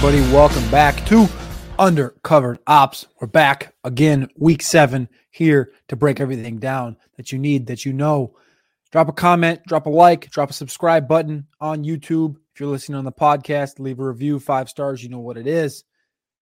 everybody? 0.00 0.32
Welcome 0.32 0.70
back 0.70 1.04
to 1.06 1.24
Undercovered 1.76 2.58
Opps. 2.68 3.06
We're 3.20 3.26
back 3.26 3.74
again, 3.82 4.28
week 4.36 4.62
seven, 4.62 5.08
here 5.30 5.72
to 5.88 5.96
break 5.96 6.20
everything 6.20 6.58
down 6.58 6.96
that 7.16 7.32
you 7.32 7.38
need, 7.40 7.66
that 7.66 7.84
you 7.84 7.92
know. 7.92 8.36
Drop 8.92 9.08
a 9.08 9.12
comment, 9.12 9.60
drop 9.66 9.86
a 9.86 9.90
like, 9.90 10.30
drop 10.30 10.50
a 10.50 10.52
subscribe 10.52 11.08
button 11.08 11.48
on 11.60 11.82
YouTube. 11.82 12.36
If 12.54 12.60
you're 12.60 12.68
listening 12.68 12.96
on 12.96 13.06
the 13.06 13.10
podcast, 13.10 13.80
leave 13.80 13.98
a 13.98 14.06
review, 14.06 14.38
five 14.38 14.68
stars, 14.68 15.02
you 15.02 15.08
know 15.08 15.18
what 15.18 15.36
it 15.36 15.48
is. 15.48 15.82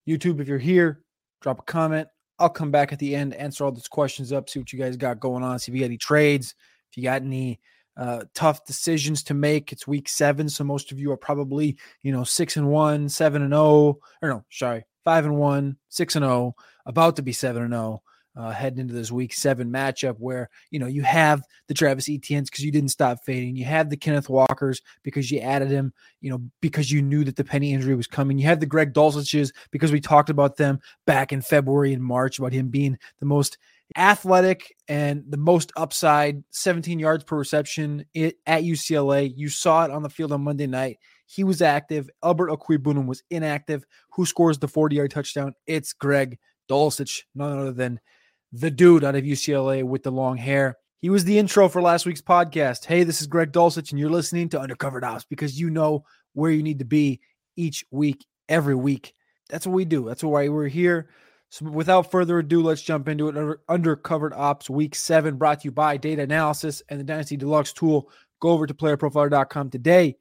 YouTube, 0.07 0.39
if 0.39 0.47
you're 0.47 0.59
here, 0.59 1.01
drop 1.41 1.57
a 1.57 1.63
comment. 1.63 2.07
I'll 2.37 2.49
come 2.49 2.69
back 2.69 2.93
at 2.93 2.99
the 2.99 3.15
end, 3.15 3.33
answer 3.33 3.63
all 3.63 3.71
those 3.71 3.87
questions 3.87 4.31
up, 4.31 4.51
see 4.51 4.59
what 4.59 4.71
you 4.71 4.77
guys 4.77 4.97
got 4.97 5.19
going 5.19 5.43
on, 5.43 5.57
see 5.57 5.71
if 5.71 5.75
you 5.75 5.81
got 5.81 5.85
any 5.85 5.97
trades, 5.97 6.53
if 6.91 6.97
you 6.97 7.01
got 7.01 7.23
any 7.23 7.59
uh, 7.97 8.23
tough 8.33 8.65
decisions 8.65 9.23
to 9.23 9.33
make. 9.33 9.71
It's 9.71 9.87
week 9.87 10.07
seven, 10.07 10.47
so 10.47 10.63
most 10.63 10.91
of 10.91 10.99
you 10.99 11.11
are 11.11 11.17
probably 11.17 11.77
you 12.01 12.11
know 12.11 12.23
six 12.23 12.55
and 12.57 12.69
one, 12.69 13.09
seven 13.09 13.41
and 13.41 13.51
zero, 13.51 13.63
oh, 13.63 13.99
or 14.21 14.29
no, 14.29 14.45
sorry, 14.49 14.85
five 15.03 15.25
and 15.25 15.37
one, 15.37 15.77
six 15.89 16.15
and 16.15 16.23
zero, 16.23 16.55
about 16.85 17.15
to 17.15 17.21
be 17.21 17.33
seven 17.33 17.63
and 17.63 17.73
zero. 17.73 18.01
Uh, 18.35 18.51
heading 18.51 18.77
into 18.77 18.93
this 18.93 19.11
week 19.11 19.33
seven 19.33 19.71
matchup 19.71 20.15
where 20.19 20.47
you 20.69 20.77
know 20.77 20.85
you 20.85 21.01
have 21.01 21.41
the 21.67 21.73
Travis 21.73 22.07
Etienne's 22.07 22.51
because 22.51 22.63
you 22.63 22.71
didn't 22.71 22.91
stop 22.91 23.17
fading, 23.25 23.55
you 23.55 23.65
have 23.65 23.89
the 23.89 23.97
Kenneth 23.97 24.29
Walkers 24.29 24.79
because 25.01 25.31
you 25.31 25.39
added 25.39 25.71
him, 25.71 25.91
you 26.21 26.29
know 26.29 26.39
because 26.61 26.91
you 26.91 27.01
knew 27.01 27.23
that 27.23 27.35
the 27.35 27.43
Penny 27.43 27.73
injury 27.73 27.95
was 27.95 28.05
coming. 28.05 28.37
You 28.37 28.45
have 28.45 28.59
the 28.59 28.67
Greg 28.67 28.93
Dulciches 28.93 29.51
because 29.71 29.91
we 29.91 29.99
talked 29.99 30.29
about 30.29 30.55
them 30.55 30.79
back 31.07 31.33
in 31.33 31.41
February 31.41 31.93
and 31.93 32.03
March 32.03 32.37
about 32.37 32.53
him 32.53 32.67
being 32.67 32.99
the 33.19 33.25
most 33.25 33.57
athletic 33.95 34.75
and 34.87 35.23
the 35.29 35.37
most 35.37 35.71
upside 35.77 36.43
17 36.51 36.99
yards 36.99 37.23
per 37.23 37.37
reception 37.37 38.05
at 38.15 38.63
UCLA. 38.63 39.31
You 39.35 39.49
saw 39.49 39.85
it 39.85 39.91
on 39.91 40.03
the 40.03 40.09
field 40.09 40.31
on 40.31 40.43
Monday 40.43 40.67
night. 40.67 40.97
He 41.25 41.43
was 41.43 41.61
active. 41.61 42.09
Albert 42.23 42.49
Okwuegbunam 42.49 43.05
was 43.05 43.23
inactive. 43.29 43.85
Who 44.13 44.25
scores 44.25 44.59
the 44.59 44.67
40 44.67 44.95
yard 44.95 45.11
touchdown? 45.11 45.53
It's 45.65 45.93
Greg 45.93 46.37
Dulcich, 46.69 47.23
none 47.35 47.57
other 47.57 47.71
than 47.71 47.99
the 48.51 48.71
dude 48.71 49.03
out 49.03 49.15
of 49.15 49.23
UCLA 49.23 49.83
with 49.83 50.03
the 50.03 50.11
long 50.11 50.37
hair. 50.37 50.77
He 50.99 51.09
was 51.09 51.25
the 51.25 51.37
intro 51.37 51.69
for 51.69 51.81
last 51.81 52.05
week's 52.05 52.21
podcast. 52.21 52.85
Hey, 52.85 53.03
this 53.03 53.21
is 53.21 53.27
Greg 53.27 53.51
Dulcich, 53.51 53.91
and 53.91 53.99
you're 53.99 54.09
listening 54.09 54.49
to 54.49 54.59
Undercover 54.59 54.99
Opps 55.01 55.25
because 55.29 55.59
you 55.59 55.69
know 55.69 56.03
where 56.33 56.51
you 56.51 56.63
need 56.63 56.79
to 56.79 56.85
be 56.85 57.19
each 57.55 57.85
week, 57.91 58.25
every 58.49 58.75
week. 58.75 59.13
That's 59.49 59.67
what 59.67 59.73
we 59.73 59.85
do. 59.85 60.05
That's 60.05 60.23
why 60.23 60.47
we're 60.49 60.67
here. 60.67 61.09
So 61.49 61.65
without 61.65 62.11
further 62.11 62.39
ado, 62.39 62.61
let's 62.61 62.81
jump 62.81 63.07
into 63.07 63.29
it. 63.29 63.37
Under, 63.37 63.61
Undercovered 63.69 64.37
Opps 64.37 64.69
Week 64.69 64.93
7 64.93 65.37
brought 65.37 65.61
to 65.61 65.65
you 65.65 65.71
by 65.71 65.97
Data 65.97 66.23
Analysis 66.23 66.81
and 66.89 66.99
the 66.99 67.03
Dynasty 67.03 67.37
Deluxe 67.37 67.73
tool. 67.73 68.09
Go 68.41 68.49
over 68.49 68.67
to 68.67 68.73
playerprofiler.com 68.73 69.69
today 69.69 70.17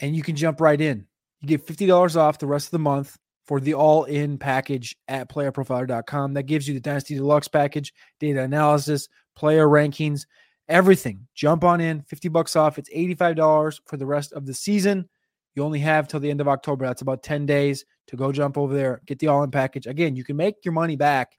and 0.00 0.16
you 0.16 0.22
can 0.22 0.36
jump 0.36 0.60
right 0.60 0.80
in. 0.80 1.06
You 1.40 1.48
get 1.48 1.66
$50 1.66 2.16
off 2.16 2.38
the 2.38 2.46
rest 2.46 2.66
of 2.66 2.72
the 2.72 2.78
month 2.78 3.16
for 3.46 3.60
the 3.60 3.74
all-in 3.74 4.38
package 4.38 4.96
at 5.06 5.28
playerprofiler.com. 5.28 6.34
That 6.34 6.44
gives 6.44 6.66
you 6.66 6.74
the 6.74 6.80
Dynasty 6.80 7.14
Deluxe 7.14 7.48
package, 7.48 7.94
data 8.18 8.42
analysis, 8.42 9.08
player 9.36 9.68
rankings, 9.68 10.26
everything. 10.68 11.28
Jump 11.34 11.62
on 11.62 11.80
in, 11.80 12.02
50 12.02 12.28
bucks 12.28 12.56
off. 12.56 12.78
It's 12.78 12.90
$85 12.90 13.80
for 13.86 13.96
the 13.96 14.06
rest 14.06 14.32
of 14.32 14.46
the 14.46 14.54
season. 14.54 15.08
You 15.54 15.62
only 15.62 15.78
have 15.80 16.08
till 16.08 16.20
the 16.20 16.30
end 16.30 16.40
of 16.40 16.48
October. 16.48 16.84
That's 16.86 17.02
about 17.02 17.22
10 17.22 17.46
days 17.46 17.84
to 18.08 18.16
go 18.16 18.32
jump 18.32 18.56
over 18.56 18.74
there, 18.74 19.02
get 19.06 19.18
the 19.18 19.28
all 19.28 19.42
in 19.42 19.50
package. 19.50 19.86
Again, 19.86 20.16
you 20.16 20.24
can 20.24 20.36
make 20.36 20.64
your 20.64 20.72
money 20.72 20.96
back 20.96 21.36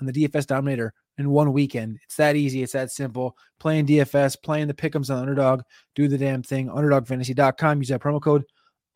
on 0.00 0.06
the 0.06 0.12
DFS 0.12 0.46
Dominator 0.46 0.92
in 1.18 1.30
one 1.30 1.52
weekend. 1.52 1.98
It's 2.04 2.16
that 2.16 2.36
easy. 2.36 2.62
It's 2.62 2.72
that 2.72 2.90
simple. 2.90 3.36
Playing 3.58 3.86
DFS, 3.86 4.36
playing 4.42 4.68
the 4.68 4.74
pickums 4.74 5.10
on 5.10 5.18
Underdog, 5.18 5.62
do 5.94 6.08
the 6.08 6.18
damn 6.18 6.42
thing. 6.42 6.68
UnderdogFantasy.com. 6.68 7.78
Use 7.78 7.88
that 7.88 8.00
promo 8.00 8.20
code 8.20 8.44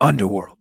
Underworld. 0.01 0.57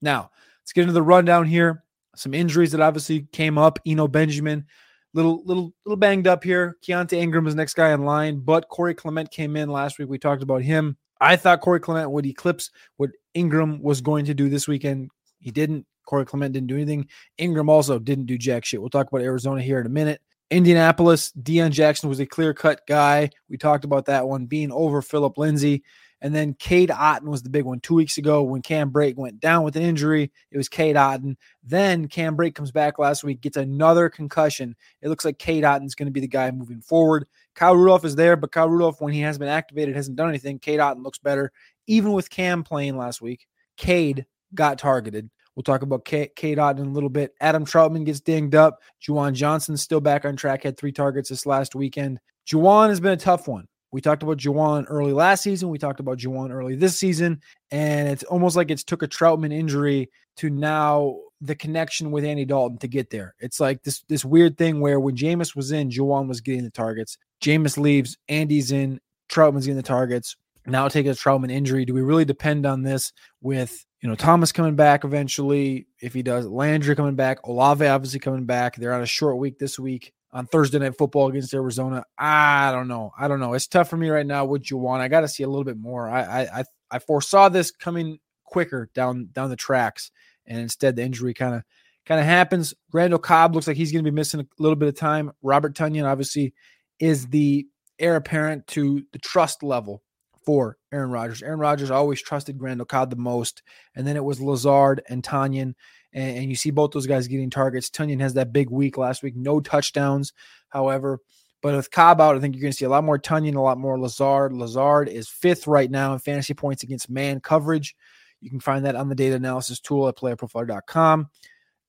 Now, 0.00 0.30
let's 0.62 0.72
get 0.72 0.82
into 0.82 0.92
the 0.92 1.02
rundown 1.02 1.46
here. 1.46 1.84
Some 2.16 2.34
injuries 2.34 2.72
that 2.72 2.80
obviously 2.80 3.26
came 3.32 3.58
up. 3.58 3.78
Eno 3.86 4.08
Benjamin, 4.08 4.66
little, 5.14 5.42
little, 5.44 5.72
little 5.84 5.96
banged 5.96 6.26
up 6.26 6.42
here. 6.44 6.76
Keaontay 6.86 7.14
Ingram 7.14 7.46
is 7.46 7.54
next 7.54 7.74
guy 7.74 7.92
in 7.92 8.04
line, 8.04 8.40
but 8.40 8.68
Corey 8.68 8.94
Clement 8.94 9.30
came 9.30 9.56
in 9.56 9.68
last 9.68 9.98
week. 9.98 10.08
We 10.08 10.18
talked 10.18 10.42
about 10.42 10.62
him. 10.62 10.96
I 11.20 11.36
thought 11.36 11.60
Corey 11.60 11.80
Clement 11.80 12.10
would 12.10 12.26
eclipse 12.26 12.70
what 12.96 13.10
Ingram 13.34 13.82
was 13.82 14.00
going 14.00 14.24
to 14.26 14.34
do 14.34 14.48
this 14.48 14.66
weekend. 14.66 15.10
He 15.38 15.50
didn't. 15.50 15.86
Corey 16.10 16.26
Clement 16.26 16.52
didn't 16.52 16.66
do 16.66 16.74
anything. 16.74 17.08
Ingram 17.38 17.70
also 17.70 18.00
didn't 18.00 18.26
do 18.26 18.36
jack 18.36 18.64
shit. 18.64 18.80
We'll 18.80 18.90
talk 18.90 19.06
about 19.06 19.22
Arizona 19.22 19.62
here 19.62 19.78
in 19.78 19.86
a 19.86 19.90
minute. 19.90 20.20
Indianapolis, 20.50 21.30
Deon 21.40 21.70
Jackson 21.70 22.08
was 22.08 22.18
a 22.18 22.26
clear 22.26 22.52
cut 22.52 22.80
guy. 22.88 23.30
We 23.48 23.56
talked 23.56 23.84
about 23.84 24.06
that 24.06 24.26
one 24.26 24.46
being 24.46 24.72
over 24.72 25.02
Phillip 25.02 25.38
Lindsay. 25.38 25.84
And 26.20 26.34
then 26.34 26.54
Cade 26.54 26.90
Otton 26.90 27.28
was 27.28 27.44
the 27.44 27.48
big 27.48 27.64
one 27.64 27.78
two 27.78 27.94
weeks 27.94 28.18
ago 28.18 28.42
when 28.42 28.60
Cam 28.60 28.90
Brate 28.90 29.14
went 29.14 29.38
down 29.38 29.62
with 29.62 29.76
an 29.76 29.82
injury. 29.82 30.32
It 30.50 30.56
was 30.56 30.68
Cade 30.68 30.96
Otton. 30.96 31.36
Then 31.62 32.08
Cam 32.08 32.36
Brate 32.36 32.56
comes 32.56 32.72
back 32.72 32.98
last 32.98 33.22
week, 33.22 33.40
gets 33.40 33.56
another 33.56 34.08
concussion. 34.08 34.74
It 35.00 35.08
looks 35.08 35.24
like 35.24 35.38
Cade 35.38 35.62
Otton's 35.62 35.94
going 35.94 36.08
to 36.08 36.12
be 36.12 36.20
the 36.20 36.26
guy 36.26 36.50
moving 36.50 36.80
forward. 36.80 37.28
Kyle 37.54 37.76
Rudolph 37.76 38.04
is 38.04 38.16
there, 38.16 38.34
but 38.34 38.50
Kyle 38.50 38.68
Rudolph, 38.68 39.00
when 39.00 39.12
he 39.12 39.20
has 39.20 39.38
been 39.38 39.48
activated, 39.48 39.94
hasn't 39.94 40.16
done 40.16 40.28
anything. 40.28 40.58
Cade 40.58 40.80
Otton 40.80 41.04
looks 41.04 41.18
better. 41.18 41.52
Even 41.86 42.12
with 42.12 42.28
Cam 42.28 42.64
playing 42.64 42.96
last 42.98 43.22
week, 43.22 43.46
Cade 43.76 44.26
got 44.52 44.78
targeted. 44.78 45.30
We'll 45.60 45.74
talk 45.74 45.82
about 45.82 46.06
K- 46.06 46.30
Cade 46.34 46.56
Otton 46.56 46.78
in 46.78 46.86
a 46.86 46.92
little 46.92 47.10
bit. 47.10 47.34
Adam 47.38 47.66
Trautman 47.66 48.06
gets 48.06 48.20
dinged 48.20 48.54
up. 48.54 48.80
Juwan 49.06 49.34
Johnson's 49.34 49.82
still 49.82 50.00
back 50.00 50.24
on 50.24 50.34
track, 50.34 50.62
had 50.62 50.78
three 50.78 50.90
targets 50.90 51.28
this 51.28 51.44
last 51.44 51.74
weekend. 51.74 52.18
Juwan 52.48 52.88
has 52.88 52.98
been 52.98 53.12
a 53.12 53.16
tough 53.18 53.46
one. 53.46 53.68
We 53.92 54.00
talked 54.00 54.22
about 54.22 54.38
Juwan 54.38 54.86
early 54.88 55.12
last 55.12 55.42
season. 55.42 55.68
We 55.68 55.76
talked 55.76 56.00
about 56.00 56.16
Juwan 56.16 56.50
early 56.50 56.76
this 56.76 56.96
season. 56.96 57.42
And 57.70 58.08
it's 58.08 58.22
almost 58.22 58.56
like 58.56 58.70
it's 58.70 58.82
took 58.82 59.02
a 59.02 59.06
Trautman 59.06 59.52
injury 59.52 60.08
to 60.38 60.48
now 60.48 61.18
the 61.42 61.54
connection 61.54 62.10
with 62.10 62.24
Andy 62.24 62.46
Dalton 62.46 62.78
to 62.78 62.88
get 62.88 63.10
there. 63.10 63.34
It's 63.38 63.60
like 63.60 63.82
this 63.82 64.02
this 64.08 64.24
weird 64.24 64.56
thing 64.56 64.80
where 64.80 64.98
when 64.98 65.14
Jameis 65.14 65.54
was 65.54 65.72
in, 65.72 65.90
Juwan 65.90 66.26
was 66.26 66.40
getting 66.40 66.64
the 66.64 66.70
targets. 66.70 67.18
Jameis 67.42 67.76
leaves, 67.76 68.16
Andy's 68.30 68.72
in, 68.72 68.98
Trautman's 69.28 69.66
getting 69.66 69.76
the 69.76 69.82
targets. 69.82 70.36
Now 70.64 70.88
take 70.88 71.04
a 71.04 71.10
Trautman 71.10 71.52
injury. 71.52 71.84
Do 71.84 71.92
we 71.92 72.00
really 72.00 72.24
depend 72.24 72.64
on 72.64 72.80
this 72.80 73.12
with 73.42 73.84
you 74.00 74.08
know 74.08 74.14
Thomas 74.14 74.52
coming 74.52 74.76
back 74.76 75.04
eventually? 75.04 75.86
If 76.00 76.14
he 76.14 76.22
does, 76.22 76.46
Landry 76.46 76.96
coming 76.96 77.16
back, 77.16 77.46
Olave 77.46 77.86
obviously 77.86 78.20
coming 78.20 78.46
back. 78.46 78.76
They're 78.76 78.94
on 78.94 79.02
a 79.02 79.06
short 79.06 79.38
week 79.38 79.58
this 79.58 79.78
week 79.78 80.12
on 80.32 80.46
Thursday 80.46 80.78
night 80.78 80.96
football 80.96 81.28
against 81.28 81.52
Arizona. 81.52 82.04
I 82.16 82.72
don't 82.72 82.88
know. 82.88 83.12
I 83.18 83.28
don't 83.28 83.40
know. 83.40 83.54
It's 83.54 83.66
tough 83.66 83.90
for 83.90 83.96
me 83.96 84.08
right 84.08 84.26
now 84.26 84.44
what 84.44 84.70
you 84.70 84.76
want 84.76 85.02
I 85.02 85.08
got 85.08 85.22
to 85.22 85.28
see 85.28 85.42
a 85.42 85.48
little 85.48 85.64
bit 85.64 85.76
more. 85.76 86.08
I, 86.08 86.42
I 86.60 86.64
I 86.90 86.98
foresaw 86.98 87.48
this 87.48 87.70
coming 87.70 88.18
quicker 88.44 88.90
down 88.94 89.28
down 89.32 89.50
the 89.50 89.56
tracks, 89.56 90.10
and 90.46 90.58
instead 90.58 90.96
the 90.96 91.02
injury 91.02 91.34
kind 91.34 91.54
of 91.54 91.62
kind 92.06 92.20
of 92.20 92.26
happens. 92.26 92.74
Randall 92.92 93.18
Cobb 93.18 93.54
looks 93.54 93.66
like 93.66 93.76
he's 93.76 93.92
going 93.92 94.04
to 94.04 94.10
be 94.10 94.14
missing 94.14 94.40
a 94.40 94.46
little 94.58 94.76
bit 94.76 94.88
of 94.88 94.96
time. 94.96 95.30
Robert 95.42 95.74
Tonyan 95.74 96.06
obviously 96.10 96.54
is 96.98 97.26
the 97.28 97.66
heir 97.98 98.16
apparent 98.16 98.66
to 98.68 99.02
the 99.12 99.18
trust 99.18 99.62
level 99.62 100.02
for 100.44 100.76
Aaron 100.92 101.10
Rodgers. 101.10 101.42
Aaron 101.42 101.60
Rodgers 101.60 101.90
always 101.90 102.20
trusted 102.20 102.60
Randall 102.60 102.86
Cobb 102.86 103.10
the 103.10 103.16
most, 103.16 103.62
and 103.94 104.06
then 104.06 104.16
it 104.16 104.24
was 104.24 104.40
Lazard 104.40 105.02
and 105.08 105.22
Tonyan, 105.22 105.74
and, 106.12 106.38
and 106.38 106.44
you 106.48 106.56
see 106.56 106.70
both 106.70 106.92
those 106.92 107.06
guys 107.06 107.28
getting 107.28 107.50
targets. 107.50 107.90
Tonyan 107.90 108.20
has 108.20 108.34
that 108.34 108.52
big 108.52 108.70
week 108.70 108.96
last 108.98 109.22
week, 109.22 109.36
no 109.36 109.60
touchdowns, 109.60 110.32
however. 110.68 111.20
But 111.62 111.76
with 111.76 111.90
Cobb 111.90 112.20
out, 112.20 112.36
I 112.36 112.40
think 112.40 112.54
you're 112.54 112.62
going 112.62 112.72
to 112.72 112.76
see 112.76 112.86
a 112.86 112.90
lot 112.90 113.04
more 113.04 113.18
Tonyan, 113.18 113.56
a 113.56 113.60
lot 113.60 113.78
more 113.78 113.98
Lazard. 113.98 114.52
Lazard 114.52 115.08
is 115.08 115.28
fifth 115.28 115.66
right 115.66 115.90
now 115.90 116.14
in 116.14 116.18
fantasy 116.18 116.54
points 116.54 116.82
against 116.82 117.10
man 117.10 117.40
coverage. 117.40 117.94
You 118.40 118.48
can 118.48 118.60
find 118.60 118.86
that 118.86 118.96
on 118.96 119.10
the 119.10 119.14
data 119.14 119.36
analysis 119.36 119.80
tool 119.80 120.08
at 120.08 120.16
playerprofiler.com. 120.16 121.28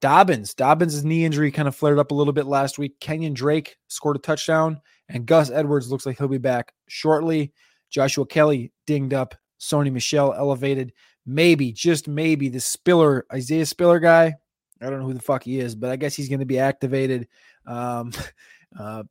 Dobbins, 0.01 0.56
Dobbins' 0.56 1.06
knee 1.06 1.24
injury 1.25 1.51
kind 1.51 1.68
of 1.68 1.75
flared 1.75 2.00
up 2.00 2.12
a 2.12 2.15
little 2.15 2.33
bit 2.33 2.47
last 2.47 2.80
week. 2.80 3.00
Kenyan 3.00 3.33
Drake 3.33 3.77
scored 3.88 4.15
a 4.15 4.19
touchdown, 4.19 4.81
and 5.07 5.27
Gus 5.27 5.51
Edwards 5.51 5.92
looks 5.92 6.06
like 6.06 6.18
he'll 6.18 6.27
be 6.27 6.39
back 6.39 6.74
shortly. 6.88 7.54
Joshua 7.91 8.25
Kelley 8.25 8.71
dinged 8.88 9.13
up. 9.13 9.35
Sony 9.59 9.91
Michel 9.91 10.33
elevated. 10.33 10.93
Maybe, 11.25 11.71
just 11.71 12.07
maybe, 12.07 12.49
the 12.49 12.59
Spiller, 12.59 13.27
Isaiah 13.31 13.67
Spiller 13.67 13.99
guy. 13.99 14.33
I 14.81 14.89
don't 14.89 14.99
know 14.99 15.05
who 15.05 15.13
the 15.13 15.21
fuck 15.21 15.43
he 15.43 15.59
is, 15.59 15.75
but 15.75 15.91
I 15.91 15.95
guess 15.95 16.15
he's 16.15 16.29
going 16.29 16.39
to 16.39 16.45
be 16.45 16.57
activated. 16.57 17.27
Um, 17.67 18.11
uh, 18.79 19.03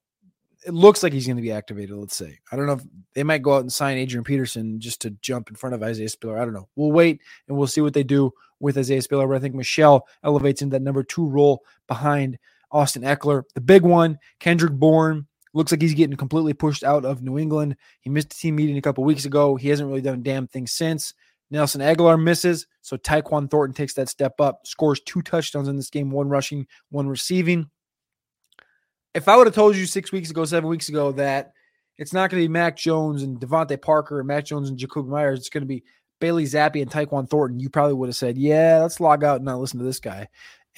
it 0.67 0.75
looks 0.75 1.03
like 1.03 1.13
he's 1.13 1.27
going 1.27 1.37
to 1.37 1.43
be 1.43 1.53
activated. 1.53 1.97
Let's 1.97 2.17
say 2.17 2.39
I 2.51 2.57
don't 2.57 2.67
know 2.67 2.75
if 2.75 2.83
they 3.15 3.23
might 3.23 3.43
go 3.43 3.55
out 3.55 3.63
and 3.63 3.73
sign 3.73 3.97
Adrian 3.97 4.25
Peterson 4.25 4.81
just 4.81 5.01
to 5.03 5.11
jump 5.11 5.49
in 5.49 5.57
front 5.57 5.75
of 5.75 5.83
Isaiah 5.83 6.09
Spiller. 6.09 6.39
I 6.39 6.45
don't 6.45 6.53
know. 6.55 6.69
We'll 6.77 6.93
wait 6.93 7.21
and 7.49 7.57
we'll 7.57 7.67
see 7.67 7.81
what 7.81 7.95
they 7.95 8.03
do 8.03 8.33
with 8.59 8.77
Isaiah 8.77 9.03
Spiller. 9.03 9.27
But 9.27 9.37
I 9.37 9.41
think 9.41 9.55
Michel 9.55 10.07
elevates 10.23 10.63
into 10.63 10.75
that 10.75 10.83
number 10.83 11.03
two 11.03 11.27
role 11.27 11.65
behind 11.87 12.39
Austin 12.71 13.03
Ekeler. 13.03 13.45
The 13.55 13.61
big 13.61 13.83
one, 13.83 14.19
Kendrick 14.39 14.73
Bourne. 14.73 15.27
Looks 15.53 15.73
like 15.73 15.83
he's 15.83 15.95
getting 15.95 16.17
completely 16.17 16.53
pushed 16.53 16.85
out 16.85 17.05
of 17.05 17.23
New 17.23 17.39
England. 17.39 17.77
He 18.01 18.11
missed 18.11 18.33
a 18.33 18.37
team 18.37 18.57
meeting 18.57 18.77
a 18.77 18.83
couple 18.83 19.03
weeks 19.05 19.25
ago. 19.25 19.57
He 19.57 19.69
hasn't 19.69 19.89
really 19.89 20.01
done 20.01 20.15
a 20.15 20.23
damn 20.23 20.47
thing 20.47 20.67
since. 20.67 21.13
Nelson 21.51 21.81
Agholor 21.81 22.23
misses, 22.23 22.67
so 22.81 22.97
Tyquan 22.97 23.51
Thornton 23.51 23.75
takes 23.75 23.95
that 23.95 24.09
step 24.09 24.41
up, 24.41 24.67
scores 24.67 25.01
two 25.01 25.21
touchdowns 25.21 25.67
in 25.67 25.77
this 25.77 25.91
game, 25.91 26.11
one 26.11 26.29
rushing, 26.29 26.67
one 26.91 27.09
receiving. 27.09 27.69
If 29.15 29.27
I 29.27 29.37
would 29.37 29.49
have 29.49 29.55
told 29.57 29.75
you 29.75 29.87
six 29.87 30.13
weeks 30.13 30.31
ago, 30.31 30.45
seven 30.45 30.71
weeks 30.71 30.89
ago, 30.89 31.11
that 31.13 31.53
it's 31.99 32.13
not 32.13 32.31
going 32.31 32.41
to 32.41 32.49
be 32.49 32.53
Mac 32.53 32.77
Jones 32.77 33.25
and 33.25 33.41
DeVante 33.41 33.83
Parker 33.83 34.21
and 34.21 34.29
Mac 34.29 34.45
Jones 34.45 34.71
and 34.71 34.79
Jakobi 34.79 35.09
Meyers, 35.09 35.41
it's 35.41 35.49
going 35.49 35.63
to 35.63 35.67
be 35.67 35.83
Bailey 36.21 36.45
Zappe 36.45 36.81
and 36.81 36.91
Tyquan 36.91 37.29
Thornton, 37.29 37.59
you 37.59 37.69
probably 37.69 37.95
would 37.95 38.09
have 38.09 38.17
said, 38.17 38.39
"Yeah, 38.39 38.81
let's 38.83 39.01
log 39.01 39.25
out 39.25 39.37
and 39.37 39.47
not 39.47 39.59
listen 39.59 39.79
to 39.79 39.85
this 39.85 40.01
guy." 40.01 40.29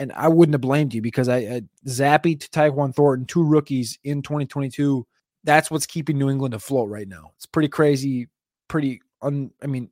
And 0.02 0.10
I 0.16 0.26
wouldn't 0.26 0.54
have 0.54 0.60
blamed 0.60 0.94
you 0.94 1.00
because 1.00 1.28
I, 1.28 1.62
Zappe 1.87 2.40
to 2.40 2.49
Tyquan 2.50 2.93
Thornton, 2.93 3.25
two 3.25 3.44
rookies 3.44 4.00
in 4.02 4.20
2022. 4.22 5.06
That's 5.44 5.70
what's 5.70 5.87
keeping 5.87 6.19
New 6.19 6.28
England 6.28 6.54
afloat 6.54 6.88
right 6.88 7.06
now. 7.06 7.31
It's 7.37 7.46
pretty 7.46 7.69
crazy, 7.69 8.28
pretty 8.66 9.00
un. 9.22 9.52
I 9.62 9.69
mean, 9.69 9.90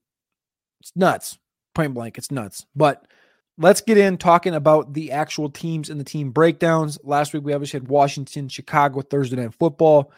it's 0.80 0.90
nuts. 0.96 1.38
Point 1.76 1.94
blank, 1.94 2.18
it's 2.18 2.32
nuts. 2.32 2.66
But 2.74 3.06
let's 3.56 3.82
get 3.82 3.98
in 3.98 4.18
talking 4.18 4.54
about 4.54 4.94
the 4.94 5.12
actual 5.12 5.48
teams 5.48 5.90
and 5.90 6.00
the 6.00 6.04
team 6.04 6.32
breakdowns. 6.32 6.98
Last 7.04 7.32
week 7.32 7.44
we 7.44 7.52
obviously 7.52 7.78
had 7.78 7.88
Washington, 7.88 8.48
Chicago, 8.48 9.02
Thursday 9.02 9.36
night 9.36 9.54
football. 9.54 10.12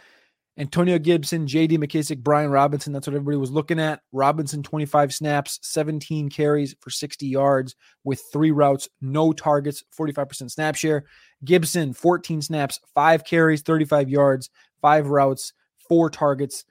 Antonio 0.58 0.98
Gibson, 0.98 1.46
JD 1.46 1.78
McKissic, 1.78 2.18
Brian 2.18 2.50
Robinson. 2.50 2.92
That's 2.92 3.06
what 3.06 3.14
everybody 3.14 3.38
was 3.38 3.50
looking 3.50 3.80
at. 3.80 4.00
Robinson, 4.12 4.62
25 4.62 5.14
snaps, 5.14 5.58
17 5.62 6.28
carries 6.28 6.76
for 6.80 6.90
60 6.90 7.26
yards 7.26 7.74
with 8.04 8.22
three 8.32 8.50
routes, 8.50 8.88
no 9.00 9.32
targets, 9.32 9.82
45% 9.98 10.50
snap 10.50 10.74
share. 10.74 11.04
Gibson, 11.42 11.94
14 11.94 12.42
snaps, 12.42 12.80
five 12.94 13.24
carries, 13.24 13.62
35 13.62 14.10
yards, 14.10 14.50
five 14.82 15.06
routes, 15.06 15.54
four 15.88 16.10
targets. 16.10 16.64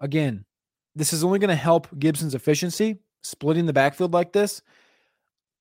Again, 0.00 0.44
this 0.96 1.12
is 1.12 1.22
only 1.22 1.38
going 1.38 1.48
to 1.48 1.54
help 1.54 1.96
Gibson's 1.96 2.34
efficiency, 2.34 2.98
splitting 3.22 3.66
the 3.66 3.72
backfield 3.72 4.12
like 4.12 4.32
this. 4.32 4.60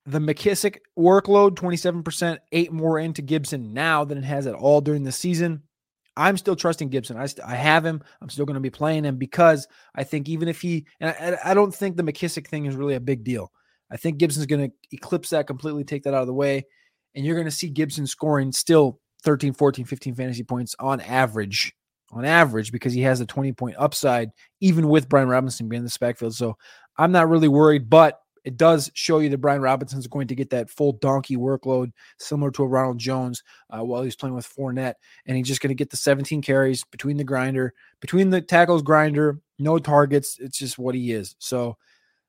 The 0.05 0.19
McKissic 0.19 0.79
workload, 0.97 1.51
27%, 1.51 2.39
eight 2.51 2.71
more 2.71 2.97
into 2.97 3.21
Gibson 3.21 3.73
now 3.73 4.03
than 4.03 4.17
it 4.17 4.25
has 4.25 4.47
at 4.47 4.55
all 4.55 4.81
during 4.81 5.03
the 5.03 5.11
season. 5.11 5.63
I'm 6.15 6.37
still 6.37 6.55
trusting 6.55 6.89
Gibson. 6.89 7.17
I, 7.17 7.25
st- 7.25 7.47
I 7.47 7.55
have 7.55 7.85
him. 7.85 8.01
I'm 8.21 8.29
still 8.29 8.45
going 8.45 8.55
to 8.55 8.61
be 8.61 8.69
playing 8.69 9.03
him 9.03 9.17
because 9.17 9.67
I 9.95 10.03
think 10.03 10.29
even 10.29 10.47
if 10.47 10.61
he, 10.61 10.85
and 10.99 11.09
I, 11.09 11.51
I 11.51 11.53
don't 11.53 11.73
think 11.73 11.97
the 11.97 12.03
McKissic 12.03 12.47
thing 12.47 12.65
is 12.65 12.75
really 12.75 12.95
a 12.95 12.99
big 12.99 13.23
deal. 13.23 13.51
I 13.91 13.97
think 13.97 14.17
Gibson's 14.17 14.45
going 14.45 14.69
to 14.69 14.75
eclipse 14.91 15.29
that 15.31 15.47
completely, 15.47 15.83
take 15.83 16.03
that 16.03 16.13
out 16.13 16.21
of 16.21 16.27
the 16.27 16.33
way. 16.33 16.65
And 17.15 17.25
you're 17.25 17.35
going 17.35 17.45
to 17.45 17.51
see 17.51 17.69
Gibson 17.69 18.07
scoring 18.07 18.51
still 18.51 18.99
13, 19.23 19.53
14, 19.53 19.85
15 19.85 20.15
fantasy 20.15 20.43
points 20.43 20.75
on 20.79 20.99
average, 21.01 21.73
on 22.11 22.25
average, 22.25 22.71
because 22.71 22.93
he 22.93 23.01
has 23.01 23.19
a 23.19 23.25
20 23.25 23.53
point 23.53 23.75
upside, 23.77 24.29
even 24.61 24.89
with 24.89 25.09
Brian 25.09 25.29
Robinson 25.29 25.69
being 25.69 25.81
in 25.81 25.85
the 25.85 25.97
backfield. 25.99 26.35
So 26.35 26.57
I'm 26.97 27.11
not 27.11 27.29
really 27.29 27.47
worried, 27.47 27.89
but 27.89 28.19
it 28.43 28.57
does 28.57 28.91
show 28.93 29.19
you 29.19 29.29
that 29.29 29.37
Brian 29.37 29.61
Robinson 29.61 29.99
is 29.99 30.07
going 30.07 30.27
to 30.27 30.35
get 30.35 30.49
that 30.49 30.69
full 30.69 30.93
donkey 30.93 31.37
workload, 31.37 31.91
similar 32.19 32.51
to 32.51 32.63
a 32.63 32.67
Ronald 32.67 32.97
Jones 32.97 33.43
uh, 33.69 33.83
while 33.83 34.03
he's 34.03 34.15
playing 34.15 34.35
with 34.35 34.47
Fournette. 34.47 34.95
And 35.25 35.37
he's 35.37 35.47
just 35.47 35.61
going 35.61 35.69
to 35.69 35.75
get 35.75 35.89
the 35.89 35.97
17 35.97 36.41
carries 36.41 36.83
between 36.83 37.17
the 37.17 37.23
grinder, 37.23 37.73
between 38.01 38.29
the 38.29 38.41
tackles 38.41 38.81
grinder, 38.81 39.39
no 39.59 39.79
targets. 39.79 40.37
It's 40.39 40.57
just 40.57 40.77
what 40.77 40.95
he 40.95 41.11
is. 41.13 41.35
So 41.39 41.77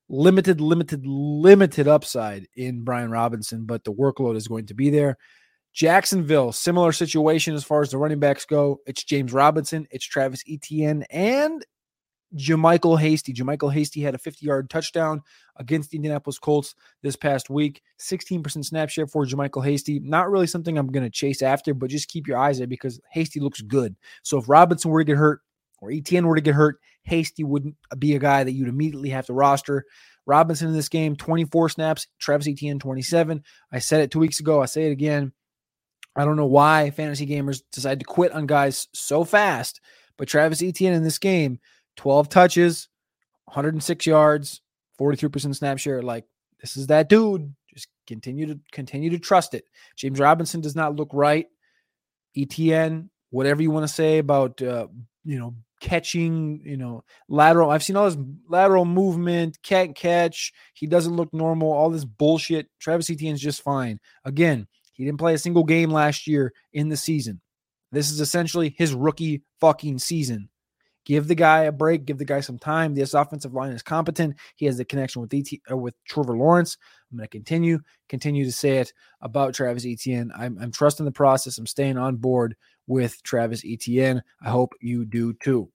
limited, 0.08 0.60
limited, 0.60 1.06
limited 1.06 1.88
upside 1.88 2.46
in 2.54 2.82
Brian 2.82 3.10
Robinson, 3.10 3.64
but 3.64 3.84
the 3.84 3.92
workload 3.92 4.36
is 4.36 4.48
going 4.48 4.66
to 4.66 4.74
be 4.74 4.90
there. 4.90 5.18
Jacksonville, 5.72 6.52
similar 6.52 6.92
situation 6.92 7.54
as 7.54 7.64
far 7.64 7.82
as 7.82 7.90
the 7.90 7.98
running 7.98 8.20
backs 8.20 8.44
go. 8.44 8.80
It's 8.86 9.02
James 9.02 9.32
Robinson, 9.32 9.88
it's 9.90 10.04
Travis 10.04 10.44
Etienne, 10.48 11.04
and 11.10 11.64
JaMycal 12.36 12.98
Hasty. 12.98 13.32
JaMycal 13.32 13.72
Hasty 13.72 14.00
had 14.00 14.14
a 14.14 14.18
50 14.18 14.44
yard 14.44 14.70
touchdown 14.70 15.22
against 15.56 15.90
the 15.90 15.96
Indianapolis 15.96 16.38
Colts 16.38 16.74
this 17.02 17.16
past 17.16 17.50
week. 17.50 17.82
16% 17.98 18.64
snap 18.64 18.90
share 18.90 19.06
for 19.06 19.24
JaMycal 19.24 19.64
Hasty. 19.64 20.00
Not 20.00 20.30
really 20.30 20.46
something 20.46 20.76
I'm 20.76 20.90
going 20.90 21.04
to 21.04 21.10
chase 21.10 21.42
after, 21.42 21.74
but 21.74 21.90
just 21.90 22.08
keep 22.08 22.26
your 22.26 22.38
eyes 22.38 22.58
there 22.58 22.66
because 22.66 23.00
Hasty 23.10 23.40
looks 23.40 23.60
good. 23.60 23.96
So 24.22 24.38
if 24.38 24.48
Robinson 24.48 24.90
were 24.90 25.00
to 25.00 25.04
get 25.04 25.16
hurt 25.16 25.40
or 25.80 25.90
ETN 25.90 26.24
were 26.24 26.36
to 26.36 26.40
get 26.40 26.54
hurt, 26.54 26.78
Hasty 27.02 27.44
wouldn't 27.44 27.76
be 27.98 28.14
a 28.14 28.18
guy 28.18 28.44
that 28.44 28.52
you'd 28.52 28.68
immediately 28.68 29.10
have 29.10 29.26
to 29.26 29.32
roster. 29.32 29.84
Robinson 30.26 30.68
in 30.68 30.74
this 30.74 30.88
game, 30.88 31.16
24 31.16 31.68
snaps, 31.68 32.06
Travis 32.18 32.48
Etienne, 32.48 32.78
27. 32.78 33.42
I 33.70 33.78
said 33.78 34.00
it 34.00 34.10
two 34.10 34.18
weeks 34.18 34.40
ago. 34.40 34.62
I 34.62 34.66
say 34.66 34.86
it 34.86 34.92
again. 34.92 35.32
I 36.16 36.24
don't 36.24 36.36
know 36.36 36.46
why 36.46 36.90
fantasy 36.90 37.26
gamers 37.26 37.62
decide 37.72 37.98
to 37.98 38.06
quit 38.06 38.32
on 38.32 38.46
guys 38.46 38.88
so 38.94 39.24
fast, 39.24 39.80
but 40.16 40.28
Travis 40.28 40.62
Etienne 40.62 40.94
in 40.94 41.02
this 41.02 41.18
game, 41.18 41.58
12 41.96 42.28
touches, 42.28 42.88
106 43.46 44.06
yards, 44.06 44.60
43% 45.00 45.54
snap 45.56 45.78
share. 45.78 46.02
Like, 46.02 46.24
this 46.60 46.76
is 46.76 46.86
that 46.88 47.08
dude. 47.08 47.54
Just 47.72 47.88
continue 48.06 48.46
to 48.46 48.58
continue 48.72 49.10
to 49.10 49.18
trust 49.18 49.54
it. 49.54 49.64
James 49.96 50.18
Robinson 50.18 50.60
does 50.60 50.76
not 50.76 50.96
look 50.96 51.10
right. 51.12 51.46
ETN, 52.36 53.08
whatever 53.30 53.62
you 53.62 53.70
want 53.70 53.86
to 53.86 53.92
say 53.92 54.18
about 54.18 54.60
uh, 54.62 54.86
you 55.24 55.38
know, 55.38 55.54
catching, 55.80 56.60
you 56.64 56.76
know, 56.76 57.04
lateral. 57.28 57.70
I've 57.70 57.82
seen 57.82 57.96
all 57.96 58.08
this 58.08 58.18
lateral 58.48 58.84
movement, 58.84 59.58
can't 59.62 59.96
catch. 59.96 60.52
He 60.74 60.86
doesn't 60.86 61.16
look 61.16 61.32
normal, 61.32 61.72
all 61.72 61.90
this 61.90 62.04
bullshit. 62.04 62.68
Travis 62.78 63.10
Etienne's 63.10 63.40
just 63.40 63.62
fine. 63.62 64.00
Again, 64.24 64.66
he 64.92 65.04
didn't 65.04 65.18
play 65.18 65.34
a 65.34 65.38
single 65.38 65.64
game 65.64 65.90
last 65.90 66.26
year 66.26 66.52
in 66.72 66.88
the 66.88 66.96
season. 66.96 67.40
This 67.90 68.10
is 68.10 68.20
essentially 68.20 68.74
his 68.76 68.94
rookie 68.94 69.42
fucking 69.60 69.98
season. 69.98 70.48
Give 71.04 71.28
the 71.28 71.34
guy 71.34 71.64
a 71.64 71.72
break. 71.72 72.06
Give 72.06 72.18
the 72.18 72.24
guy 72.24 72.40
some 72.40 72.58
time. 72.58 72.94
This 72.94 73.14
offensive 73.14 73.52
line 73.52 73.72
is 73.72 73.82
competent. 73.82 74.36
He 74.56 74.66
has 74.66 74.76
the 74.76 74.84
connection 74.84 75.20
with 75.20 75.34
ET, 75.34 75.46
uh, 75.70 75.76
with 75.76 75.94
Trevor 76.04 76.36
Lawrence. 76.36 76.78
I'm 77.10 77.18
going 77.18 77.26
to 77.26 77.30
continue 77.30 77.80
continue 78.08 78.44
to 78.44 78.52
say 78.52 78.78
it 78.78 78.92
about 79.20 79.54
Travis 79.54 79.86
Etienne. 79.86 80.32
I'm, 80.36 80.58
I'm 80.60 80.72
trusting 80.72 81.04
the 81.04 81.12
process. 81.12 81.58
I'm 81.58 81.66
staying 81.66 81.98
on 81.98 82.16
board 82.16 82.56
with 82.86 83.22
Travis 83.22 83.62
Etienne. 83.64 84.22
I 84.42 84.50
hope 84.50 84.72
you 84.80 85.04
do 85.04 85.34
too. 85.34 85.70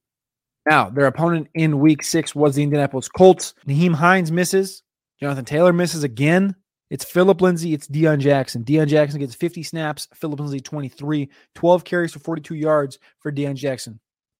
Now, 0.69 0.89
their 0.89 1.05
opponent 1.05 1.47
in 1.53 1.79
Week 1.79 2.03
Six 2.03 2.35
was 2.35 2.55
the 2.55 2.63
Indianapolis 2.63 3.07
Colts. 3.07 3.53
Nyheim 3.67 3.93
Hines 3.93 4.31
misses. 4.31 4.83
Jonathan 5.19 5.45
Taylor 5.45 5.73
misses 5.73 6.03
again. 6.03 6.55
It's 6.89 7.05
Phillip 7.05 7.41
Lindsay. 7.41 7.73
It's 7.73 7.87
Deon 7.87 8.19
Jackson. 8.19 8.63
Deon 8.63 8.87
Jackson 8.87 9.19
gets 9.19 9.35
50 9.35 9.61
snaps. 9.63 10.07
Phillip 10.15 10.39
Lindsay 10.39 10.59
23. 10.59 11.29
12 11.55 11.83
carries 11.83 12.13
for 12.13 12.19
42 12.19 12.55
yards 12.55 12.97
for 13.19 13.31
Deon 13.31 13.55
Jackson. 13.55 13.99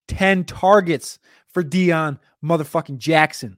10 0.09 0.43
targets 0.43 1.19
for 1.47 1.63
Deon 1.63 2.19
motherfucking 2.43 2.97
Jackson. 2.97 3.57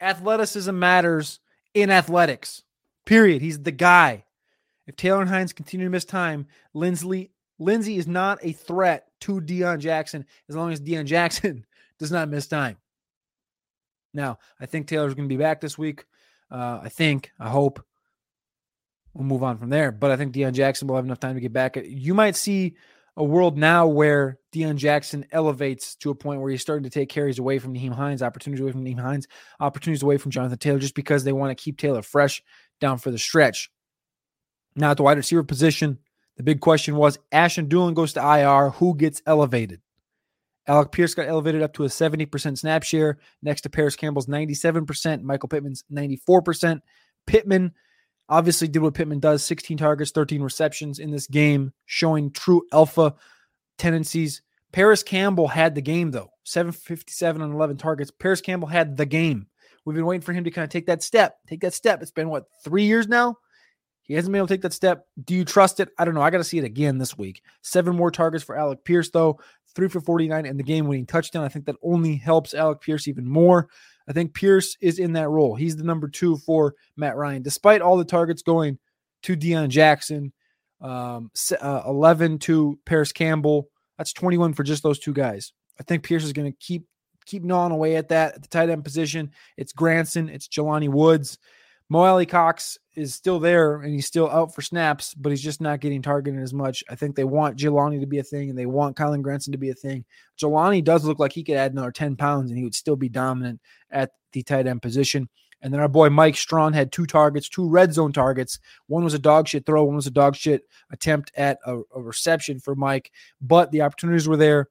Athleticism 0.00 0.78
matters 0.78 1.40
in 1.74 1.90
athletics. 1.90 2.62
Period. 3.04 3.42
He's 3.42 3.60
the 3.60 3.72
guy. 3.72 4.24
If 4.86 4.96
Taylor 4.96 5.20
and 5.20 5.30
Hines 5.30 5.52
continue 5.52 5.86
to 5.86 5.90
miss 5.90 6.04
time, 6.04 6.46
Lindsay 6.74 7.30
Lindsay 7.58 7.96
is 7.96 8.08
not 8.08 8.38
a 8.42 8.52
threat 8.52 9.06
to 9.20 9.40
Deon 9.40 9.78
Jackson 9.78 10.24
as 10.48 10.56
long 10.56 10.72
as 10.72 10.80
Deon 10.80 11.06
Jackson 11.06 11.64
does 11.98 12.10
not 12.10 12.28
miss 12.28 12.46
time. 12.46 12.76
Now, 14.12 14.38
I 14.60 14.66
think 14.66 14.86
Taylor's 14.86 15.14
going 15.14 15.28
to 15.28 15.32
be 15.32 15.38
back 15.38 15.60
this 15.60 15.78
week. 15.78 16.04
Uh, 16.50 16.80
I 16.82 16.88
think, 16.88 17.30
I 17.38 17.48
hope. 17.48 17.84
We'll 19.14 19.24
move 19.24 19.42
on 19.42 19.58
from 19.58 19.68
there. 19.70 19.92
But 19.92 20.10
I 20.10 20.16
think 20.16 20.34
Deon 20.34 20.54
Jackson 20.54 20.88
will 20.88 20.96
have 20.96 21.04
enough 21.04 21.20
time 21.20 21.34
to 21.34 21.40
get 21.40 21.52
back. 21.52 21.76
You 21.82 22.14
might 22.14 22.34
see 22.34 22.74
a 23.16 23.24
world 23.24 23.58
now 23.58 23.86
where 23.86 24.38
Deon 24.54 24.76
Jackson 24.76 25.26
elevates 25.32 25.94
to 25.96 26.10
a 26.10 26.14
point 26.14 26.40
where 26.40 26.50
he's 26.50 26.62
starting 26.62 26.84
to 26.84 26.90
take 26.90 27.08
carries 27.08 27.38
away 27.38 27.58
from 27.58 27.74
Nyheim 27.74 27.92
Hines, 27.92 28.22
opportunities 28.22 28.62
away 28.62 28.72
from 28.72 28.84
Nyheim 28.84 29.00
Hines, 29.00 29.28
opportunities 29.60 30.02
away 30.02 30.16
from 30.16 30.30
Jonathan 30.30 30.58
Taylor, 30.58 30.78
just 30.78 30.94
because 30.94 31.24
they 31.24 31.32
want 31.32 31.56
to 31.56 31.62
keep 31.62 31.78
Taylor 31.78 32.02
fresh 32.02 32.42
down 32.80 32.98
for 32.98 33.10
the 33.10 33.18
stretch. 33.18 33.70
Now 34.74 34.92
at 34.92 34.96
the 34.96 35.02
wide 35.02 35.18
receiver 35.18 35.42
position, 35.42 35.98
the 36.36 36.42
big 36.42 36.60
question 36.60 36.96
was 36.96 37.18
Ashton 37.30 37.68
Dulin 37.68 37.94
goes 37.94 38.14
to 38.14 38.20
IR. 38.20 38.70
Who 38.70 38.96
gets 38.96 39.20
elevated? 39.26 39.80
Alec 40.66 40.92
Pierce 40.92 41.14
got 41.14 41.28
elevated 41.28 41.62
up 41.62 41.74
to 41.74 41.84
a 41.84 41.88
70% 41.88 42.56
snap 42.56 42.82
share 42.84 43.18
next 43.42 43.62
to 43.62 43.70
Parris 43.70 43.96
Campbell's 43.96 44.26
97%, 44.26 45.22
Michael 45.22 45.48
Pittman's 45.48 45.84
94%. 45.92 46.80
Pittman 47.26 47.72
obviously 48.32 48.66
did 48.66 48.80
what 48.80 48.94
Pittman 48.94 49.20
does 49.20 49.44
16 49.44 49.76
targets, 49.76 50.10
13 50.10 50.42
receptions 50.42 50.98
in 50.98 51.10
this 51.10 51.26
game, 51.26 51.72
showing 51.84 52.30
true 52.32 52.66
alpha 52.72 53.14
tendencies. 53.76 54.40
Parris 54.72 55.02
Campbell 55.02 55.48
had 55.48 55.74
the 55.74 55.82
game, 55.82 56.10
though 56.10 56.30
757 56.44 57.42
on 57.42 57.52
11 57.52 57.76
targets. 57.76 58.10
Parris 58.10 58.40
Campbell 58.40 58.68
had 58.68 58.96
the 58.96 59.04
game. 59.04 59.46
We've 59.84 59.94
been 59.94 60.06
waiting 60.06 60.22
for 60.22 60.32
him 60.32 60.44
to 60.44 60.50
kind 60.50 60.64
of 60.64 60.70
take 60.70 60.86
that 60.86 61.02
step, 61.02 61.36
take 61.46 61.60
that 61.60 61.74
step. 61.74 62.00
It's 62.00 62.10
been 62.10 62.30
what, 62.30 62.46
three 62.64 62.84
years 62.84 63.06
now? 63.06 63.36
He 64.02 64.14
hasn't 64.14 64.32
been 64.32 64.38
able 64.38 64.48
to 64.48 64.54
take 64.54 64.62
that 64.62 64.72
step. 64.72 65.06
Do 65.22 65.34
you 65.34 65.44
trust 65.44 65.78
it? 65.78 65.90
I 65.98 66.04
don't 66.04 66.14
know. 66.14 66.22
I 66.22 66.30
got 66.30 66.38
to 66.38 66.44
see 66.44 66.58
it 66.58 66.64
again 66.64 66.98
this 66.98 67.18
week. 67.18 67.42
Seven 67.60 67.94
more 67.94 68.10
targets 68.10 68.42
for 68.42 68.56
Alec 68.56 68.82
Pierce, 68.84 69.10
though. 69.10 69.38
Three 69.74 69.88
for 69.88 70.00
49 70.00 70.46
in 70.46 70.56
the 70.56 70.62
game 70.62 70.86
winning 70.86 71.06
touchdown. 71.06 71.44
I 71.44 71.48
think 71.48 71.66
that 71.66 71.76
only 71.82 72.16
helps 72.16 72.54
Alec 72.54 72.80
Pierce 72.80 73.08
even 73.08 73.28
more. 73.28 73.68
I 74.08 74.12
think 74.12 74.34
Pierce 74.34 74.76
is 74.80 74.98
in 74.98 75.12
that 75.14 75.28
role. 75.28 75.54
He's 75.54 75.76
the 75.76 75.84
number 75.84 76.08
two 76.08 76.36
for 76.38 76.74
Matt 76.96 77.16
Ryan, 77.16 77.42
despite 77.42 77.80
all 77.80 77.96
the 77.96 78.04
targets 78.04 78.42
going 78.42 78.78
to 79.22 79.36
Deon 79.36 79.68
Jackson, 79.68 80.32
um, 80.80 81.30
uh, 81.60 81.82
11 81.86 82.38
to 82.40 82.78
Parris 82.84 83.12
Campbell. 83.12 83.68
That's 83.98 84.12
21 84.12 84.54
for 84.54 84.64
just 84.64 84.82
those 84.82 84.98
two 84.98 85.12
guys. 85.12 85.52
I 85.78 85.84
think 85.84 86.02
Pierce 86.02 86.24
is 86.24 86.32
going 86.32 86.50
to 86.50 86.58
keep 86.58 86.86
keep 87.24 87.44
gnawing 87.44 87.72
away 87.72 87.94
at 87.96 88.08
that 88.08 88.34
at 88.34 88.42
the 88.42 88.48
tight 88.48 88.68
end 88.68 88.84
position. 88.84 89.30
It's 89.56 89.72
Granson, 89.72 90.28
it's 90.28 90.48
Jelani 90.48 90.88
Woods. 90.88 91.38
Mo 91.88 92.00
Alie-Cox 92.00 92.78
is 92.94 93.14
still 93.14 93.38
there 93.38 93.76
and 93.76 93.94
he's 93.94 94.06
still 94.06 94.30
out 94.30 94.54
for 94.54 94.62
snaps, 94.62 95.14
but 95.14 95.30
he's 95.30 95.42
just 95.42 95.60
not 95.60 95.80
getting 95.80 96.02
targeted 96.02 96.40
as 96.40 96.52
much. 96.52 96.84
I 96.90 96.94
think 96.94 97.16
they 97.16 97.24
want 97.24 97.58
Jelani 97.58 98.00
to 98.00 98.06
be 98.06 98.18
a 98.18 98.22
thing 98.22 98.50
and 98.50 98.58
they 98.58 98.66
want 98.66 98.96
Kylen 98.96 99.22
Granson 99.22 99.52
to 99.52 99.58
be 99.58 99.70
a 99.70 99.74
thing. 99.74 100.04
Jelani 100.38 100.84
does 100.84 101.04
look 101.04 101.18
like 101.18 101.32
he 101.32 101.44
could 101.44 101.56
add 101.56 101.72
another 101.72 101.92
10 101.92 102.16
pounds 102.16 102.50
and 102.50 102.58
he 102.58 102.64
would 102.64 102.74
still 102.74 102.96
be 102.96 103.08
dominant 103.08 103.60
at 103.90 104.10
the 104.32 104.42
tight 104.42 104.66
end 104.66 104.82
position. 104.82 105.28
And 105.62 105.72
then 105.72 105.80
our 105.80 105.88
boy 105.88 106.10
Mike 106.10 106.36
Strachan 106.36 106.72
had 106.72 106.90
two 106.90 107.06
targets, 107.06 107.48
two 107.48 107.68
red 107.68 107.94
zone 107.94 108.12
targets. 108.12 108.58
One 108.88 109.04
was 109.04 109.14
a 109.14 109.18
dog 109.18 109.48
shit 109.48 109.64
throw, 109.64 109.84
one 109.84 109.96
was 109.96 110.08
a 110.08 110.10
dog 110.10 110.34
shit 110.34 110.62
attempt 110.90 111.30
at 111.36 111.58
a, 111.64 111.80
a 111.94 112.02
reception 112.02 112.58
for 112.58 112.74
Mike, 112.74 113.12
but 113.40 113.70
the 113.70 113.82
opportunities 113.82 114.28
were 114.28 114.36
there. 114.36 114.68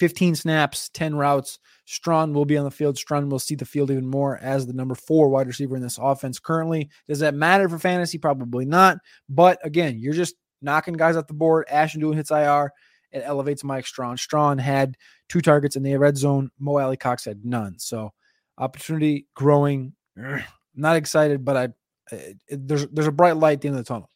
15 0.00 0.34
snaps, 0.34 0.88
10 0.94 1.14
routes. 1.14 1.58
Strachan 1.84 2.32
will 2.32 2.46
be 2.46 2.56
on 2.56 2.64
the 2.64 2.70
field. 2.70 2.96
Strachan 2.96 3.28
will 3.28 3.38
see 3.38 3.54
the 3.54 3.66
field 3.66 3.90
even 3.90 4.06
more 4.06 4.38
as 4.38 4.66
the 4.66 4.72
number 4.72 4.94
four 4.94 5.28
wide 5.28 5.46
receiver 5.46 5.76
in 5.76 5.82
this 5.82 5.98
offense 6.00 6.38
currently. 6.38 6.88
Does 7.06 7.18
that 7.18 7.34
matter 7.34 7.68
for 7.68 7.78
fantasy? 7.78 8.16
Probably 8.16 8.64
not. 8.64 8.96
But 9.28 9.58
again, 9.62 9.98
you're 9.98 10.14
just 10.14 10.36
knocking 10.62 10.94
guys 10.94 11.16
off 11.16 11.26
the 11.26 11.34
board. 11.34 11.66
Ashton 11.70 12.00
Dulin 12.00 12.14
hits 12.14 12.30
IR. 12.30 12.72
It 13.12 13.22
elevates 13.24 13.62
Mike 13.62 13.86
Strachan. 13.86 14.16
Strachan 14.16 14.58
had 14.58 14.96
two 15.28 15.42
targets 15.42 15.76
in 15.76 15.82
the 15.82 15.94
red 15.96 16.16
zone. 16.16 16.50
Mo 16.58 16.78
Alie-Cox 16.78 17.26
had 17.26 17.44
none. 17.44 17.78
So 17.78 18.12
opportunity 18.56 19.26
growing. 19.34 19.92
Not 20.74 20.96
excited, 20.96 21.44
but 21.44 21.56
I 21.56 21.68
it, 22.12 22.38
there's 22.48 22.86
there's 22.86 23.06
a 23.06 23.12
bright 23.12 23.36
light 23.36 23.54
at 23.54 23.60
the 23.60 23.68
end 23.68 23.76
of 23.76 23.84
the 23.84 23.88
tunnel. 23.88 24.10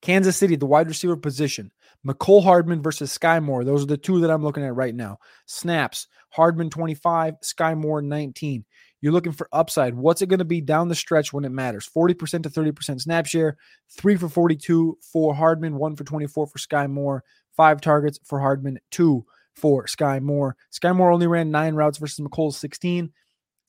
Kansas 0.00 0.36
City, 0.36 0.56
the 0.56 0.66
wide 0.66 0.88
receiver 0.88 1.16
position. 1.16 1.70
Mecole 2.06 2.42
Hardman 2.42 2.82
versus 2.82 3.16
Skyy 3.16 3.42
Moore. 3.42 3.64
Those 3.64 3.82
are 3.82 3.86
the 3.86 3.96
two 3.96 4.20
that 4.20 4.30
I'm 4.30 4.42
looking 4.42 4.64
at 4.64 4.74
right 4.74 4.94
now. 4.94 5.18
Snaps. 5.46 6.08
Hardman 6.30 6.70
25, 6.70 7.34
Skyy 7.42 7.76
Moore 7.76 8.00
19. 8.00 8.64
You're 9.02 9.12
looking 9.12 9.32
for 9.32 9.48
upside. 9.52 9.94
What's 9.94 10.22
it 10.22 10.28
going 10.28 10.38
to 10.38 10.44
be 10.44 10.60
down 10.60 10.88
the 10.88 10.94
stretch 10.94 11.32
when 11.32 11.44
it 11.44 11.50
matters? 11.50 11.88
40% 11.94 12.44
to 12.44 12.48
30% 12.48 13.00
snap 13.00 13.26
share, 13.26 13.56
three 13.90 14.16
for 14.16 14.28
42 14.28 14.98
for 15.12 15.34
Hardman, 15.34 15.76
one 15.76 15.96
for 15.96 16.04
24 16.04 16.46
for 16.46 16.58
Skyy 16.58 16.88
Moore, 16.88 17.22
five 17.56 17.80
targets 17.80 18.18
for 18.24 18.40
Hardman, 18.40 18.78
two 18.90 19.26
for 19.54 19.84
Skyy 19.86 20.22
Moore. 20.22 20.56
Skyy 20.72 20.96
Moore 20.96 21.12
only 21.12 21.26
ran 21.26 21.50
nine 21.50 21.74
routes 21.74 21.98
versus 21.98 22.24
Mecole's 22.24 22.56
16 22.56 23.12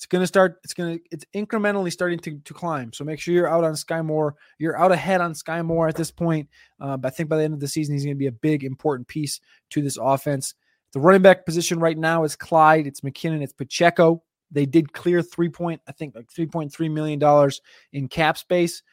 it's 0.04 0.08
going 0.10 0.22
to 0.22 0.28
start 0.28 0.60
it's 0.66 0.74
going 0.74 0.98
to 0.98 1.04
it's 1.12 1.24
incrementally 1.34 1.90
starting 1.90 2.20
to, 2.20 2.38
to 2.38 2.54
climb. 2.54 2.92
So 2.92 3.06
make 3.06 3.22
sure 3.22 3.34
you're 3.34 3.48
out 3.48 3.64
on 3.64 3.72
skyy 3.72 4.04
moore. 4.04 4.36
You're 4.60 4.78
out 4.78 4.92
ahead 4.92 5.22
on 5.22 5.32
skyy 5.34 5.64
moore 5.64 5.88
at 5.88 5.96
this 5.96 6.12
point. 6.12 6.50
Uh, 6.78 6.98
but 6.98 7.08
i 7.08 7.16
think 7.16 7.30
by 7.30 7.38
the 7.38 7.44
end 7.44 7.54
of 7.54 7.62
the 7.62 7.70
season 7.70 7.96
he's 7.96 8.04
going 8.04 8.14
to 8.14 8.20
be 8.20 8.28
a 8.28 8.32
big 8.34 8.66
important 8.66 9.08
piece 9.08 9.40
to 9.70 9.82
this 9.82 9.98
offense. 9.98 10.56
The 10.92 11.00
running 11.00 11.22
back 11.22 11.46
position 11.46 11.80
right 11.80 11.98
now 11.98 12.26
is 12.26 12.36
clyde 12.36 12.86
it's 12.86 13.00
mckinnon 13.00 13.42
it's 13.42 13.54
pacheco. 13.54 14.22
They 14.52 14.66
did 14.66 14.92
clear 14.92 15.22
three 15.22 15.48
point 15.48 15.80
i 15.88 15.94
think 15.94 16.16
like 16.16 16.28
3.3 16.28 16.92
million 16.92 17.18
dollars 17.18 17.62
in 17.94 18.10
cap 18.10 18.38
space. 18.38 18.84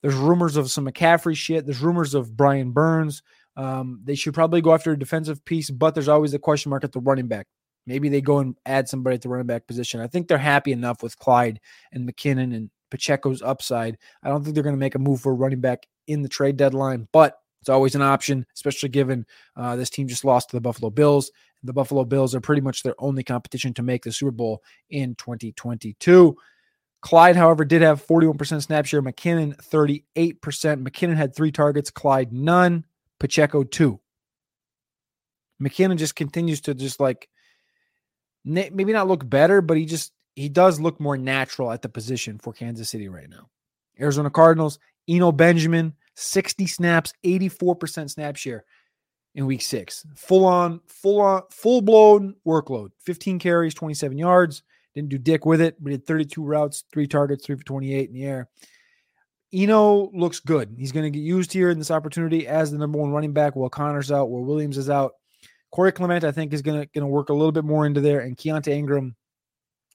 There's 0.00 0.14
rumors 0.14 0.56
of 0.56 0.70
some 0.70 0.86
mccaffrey 0.86 1.36
shit. 1.36 1.66
There's 1.66 1.82
rumors 1.82 2.14
of 2.14 2.34
brian 2.38 2.70
burns. 2.70 3.22
Um, 3.54 4.00
they 4.02 4.14
should 4.14 4.32
probably 4.32 4.62
go 4.62 4.72
after 4.72 4.92
a 4.92 4.98
defensive 4.98 5.44
piece 5.44 5.68
but 5.68 5.94
there's 5.94 6.08
always 6.08 6.32
a 6.32 6.38
question 6.38 6.70
mark 6.70 6.84
at 6.84 6.92
the 6.92 7.00
running 7.00 7.28
back 7.28 7.48
Maybe 7.86 8.08
they 8.08 8.20
go 8.20 8.38
and 8.38 8.56
add 8.64 8.88
somebody 8.88 9.14
at 9.14 9.22
the 9.22 9.28
running 9.28 9.46
back 9.46 9.66
position. 9.66 10.00
I 10.00 10.06
think 10.06 10.28
they're 10.28 10.38
happy 10.38 10.72
enough 10.72 11.02
with 11.02 11.18
Clyde 11.18 11.60
and 11.92 12.08
McKinnon 12.08 12.54
and 12.54 12.70
Pacheco's 12.90 13.42
upside. 13.42 13.98
I 14.22 14.28
don't 14.28 14.42
think 14.42 14.54
they're 14.54 14.62
going 14.62 14.76
to 14.76 14.80
make 14.80 14.94
a 14.94 14.98
move 15.00 15.20
for 15.20 15.32
a 15.32 15.36
running 15.36 15.60
back 15.60 15.86
in 16.06 16.22
the 16.22 16.28
trade 16.28 16.56
deadline, 16.56 17.08
but 17.12 17.38
it's 17.60 17.68
always 17.70 17.94
an 17.94 18.02
option, 18.02 18.46
especially 18.54 18.90
given 18.90 19.24
uh, 19.56 19.74
this 19.76 19.90
team 19.90 20.06
just 20.06 20.24
lost 20.24 20.50
to 20.50 20.56
the 20.56 20.60
Buffalo 20.60 20.90
Bills. 20.90 21.30
The 21.62 21.72
Buffalo 21.72 22.04
Bills 22.04 22.34
are 22.34 22.40
pretty 22.40 22.60
much 22.60 22.82
their 22.82 22.94
only 22.98 23.22
competition 23.22 23.72
to 23.74 23.82
make 23.82 24.04
the 24.04 24.12
Super 24.12 24.32
Bowl 24.32 24.62
in 24.90 25.14
2022. 25.14 26.36
Clyde, 27.00 27.36
however, 27.36 27.64
did 27.64 27.82
have 27.82 28.06
41% 28.06 28.62
snap 28.62 28.86
share. 28.86 29.02
McKinnon, 29.02 29.56
38%. 29.56 30.04
McKinnon 30.42 31.16
had 31.16 31.34
three 31.34 31.52
targets, 31.52 31.90
Clyde, 31.90 32.32
none. 32.32 32.84
Pacheco, 33.18 33.64
two. 33.64 34.00
McKinnon 35.62 35.96
just 35.96 36.16
continues 36.16 36.60
to 36.62 36.74
just 36.74 37.00
like 37.00 37.28
maybe 38.44 38.92
not 38.92 39.08
look 39.08 39.28
better, 39.28 39.60
but 39.60 39.76
he 39.76 39.84
just 39.84 40.12
he 40.36 40.48
does 40.48 40.80
look 40.80 41.00
more 41.00 41.16
natural 41.16 41.70
at 41.70 41.82
the 41.82 41.88
position 41.88 42.38
for 42.38 42.52
Kansas 42.52 42.90
City 42.90 43.08
right 43.08 43.28
now. 43.28 43.48
Arizona 44.00 44.30
Cardinals, 44.30 44.78
Eno 45.08 45.30
Benjamin, 45.30 45.94
60 46.16 46.66
snaps, 46.66 47.12
84% 47.24 48.10
snap 48.10 48.36
share 48.36 48.64
in 49.34 49.46
week 49.46 49.62
six. 49.62 50.06
Full 50.16 50.44
on, 50.44 50.80
full 50.86 51.20
on, 51.20 51.42
full 51.50 51.82
blown 51.82 52.34
workload. 52.46 52.90
15 53.00 53.38
carries, 53.38 53.74
27 53.74 54.18
yards. 54.18 54.62
Didn't 54.94 55.08
do 55.08 55.18
dick 55.18 55.44
with 55.44 55.60
it, 55.60 55.76
but 55.82 55.90
did 55.90 56.06
32 56.06 56.42
routes, 56.42 56.84
three 56.92 57.08
targets, 57.08 57.44
three 57.44 57.56
for 57.56 57.64
28 57.64 58.08
in 58.08 58.14
the 58.14 58.24
air. 58.24 58.48
Eno 59.52 60.10
looks 60.12 60.40
good. 60.40 60.74
He's 60.76 60.92
going 60.92 61.04
to 61.04 61.16
get 61.16 61.24
used 61.24 61.52
here 61.52 61.70
in 61.70 61.78
this 61.78 61.90
opportunity 61.90 62.46
as 62.46 62.70
the 62.70 62.78
number 62.78 62.98
one 62.98 63.12
running 63.12 63.32
back 63.32 63.54
while 63.54 63.70
Connor's 63.70 64.10
out, 64.10 64.28
while 64.28 64.44
Williams 64.44 64.78
is 64.78 64.90
out. 64.90 65.14
Corey 65.74 65.90
Clement, 65.90 66.22
I 66.22 66.30
think, 66.30 66.52
is 66.52 66.62
gonna 66.62 66.86
gonna 66.86 67.08
work 67.08 67.30
a 67.30 67.34
little 67.34 67.50
bit 67.50 67.64
more 67.64 67.84
into 67.84 68.00
there, 68.00 68.20
and 68.20 68.36
Keaontay 68.36 68.68
Ingram, 68.68 69.16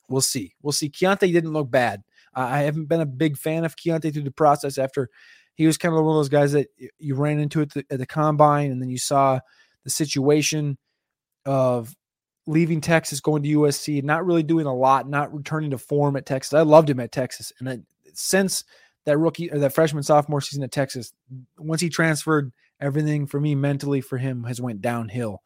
we'll 0.10 0.20
see. 0.20 0.54
We'll 0.62 0.74
see. 0.74 0.90
Keaontay 0.90 1.32
didn't 1.32 1.54
look 1.54 1.72
bad. 1.72 2.02
Uh, 2.36 2.50
I 2.52 2.60
haven't 2.64 2.88
been 2.88 3.00
a 3.00 3.06
big 3.06 3.38
fan 3.38 3.64
of 3.64 3.78
Keaontay 3.78 4.12
through 4.12 4.24
the 4.24 4.32
process 4.32 4.78
after 4.78 5.08
he 5.56 5.66
was 5.66 5.78
kind 5.78 5.96
of 5.96 6.04
one 6.04 6.12
of 6.12 6.20
those 6.20 6.28
guys 6.28 6.52
that 6.52 6.68
you 6.98 7.16
ran 7.16 7.40
into 7.40 7.62
at 7.62 7.70
the, 7.72 7.86
at 7.90 7.98
the 7.98 8.06
combine, 8.06 8.72
and 8.72 8.82
then 8.82 8.90
you 8.90 8.98
saw 8.98 9.40
the 9.86 9.90
situation 9.90 10.78
of 11.46 11.96
leaving 12.46 12.82
Texas, 12.82 13.22
going 13.22 13.42
to 13.44 13.50
USC, 13.50 14.04
not 14.04 14.26
really 14.26 14.44
doing 14.44 14.66
a 14.66 14.76
lot, 14.76 15.08
not 15.08 15.34
returning 15.34 15.72
to 15.72 15.78
form 15.78 16.18
at 16.18 16.26
Texas. 16.26 16.54
I 16.54 16.64
loved 16.64 16.90
him 16.90 17.00
at 17.00 17.14
Texas, 17.14 17.54
and 17.58 17.86
since 18.14 18.66
that 19.06 19.18
rookie 19.18 19.50
or 19.50 19.60
that 19.60 19.74
freshman 19.74 20.04
sophomore 20.04 20.42
season 20.42 20.62
at 20.62 20.74
Texas, 20.74 21.14
once 21.58 21.80
he 21.80 21.88
transferred, 21.88 22.52
everything 22.82 23.28
for 23.28 23.40
me 23.40 23.56
mentally 23.56 24.02
for 24.02 24.18
him 24.18 24.44
has 24.44 24.60
went 24.60 24.82
downhill. 24.82 25.42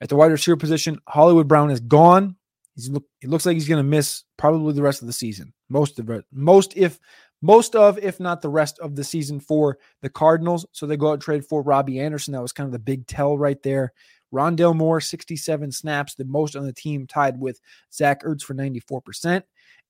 At 0.00 0.08
the 0.08 0.16
wide 0.16 0.32
receiver 0.32 0.56
position, 0.56 0.98
Hollywood 1.06 1.48
Brown 1.48 1.70
is 1.70 1.80
gone. 1.80 2.36
He's 2.74 2.88
look, 2.88 3.04
he 3.20 3.26
looks 3.26 3.44
like 3.44 3.54
he's 3.54 3.68
going 3.68 3.82
to 3.82 3.88
miss 3.88 4.24
probably 4.36 4.72
the 4.72 4.82
rest 4.82 5.02
of 5.02 5.06
the 5.06 5.12
season. 5.12 5.52
Most 5.68 5.98
of 5.98 6.08
it, 6.10 6.24
most 6.32 6.76
if 6.76 6.98
most 7.42 7.74
of, 7.74 7.98
if 7.98 8.20
not 8.20 8.42
the 8.42 8.48
rest 8.48 8.78
of 8.80 8.96
the 8.96 9.04
season 9.04 9.40
for 9.40 9.78
the 10.02 10.10
Cardinals. 10.10 10.66
So 10.72 10.86
they 10.86 10.96
go 10.96 11.08
out 11.08 11.14
and 11.14 11.22
trade 11.22 11.44
for 11.44 11.62
Robbie 11.62 12.00
Anderson. 12.00 12.32
That 12.32 12.42
was 12.42 12.52
kind 12.52 12.66
of 12.66 12.72
the 12.72 12.78
big 12.78 13.06
tell 13.06 13.38
right 13.38 13.62
there. 13.62 13.92
Rondale 14.32 14.76
Moore, 14.76 15.00
67 15.00 15.72
snaps, 15.72 16.14
the 16.14 16.24
most 16.24 16.54
on 16.54 16.64
the 16.64 16.72
team, 16.72 17.06
tied 17.06 17.40
with 17.40 17.60
Zach 17.92 18.22
Ertz 18.22 18.42
for 18.42 18.54
94%. 18.54 19.42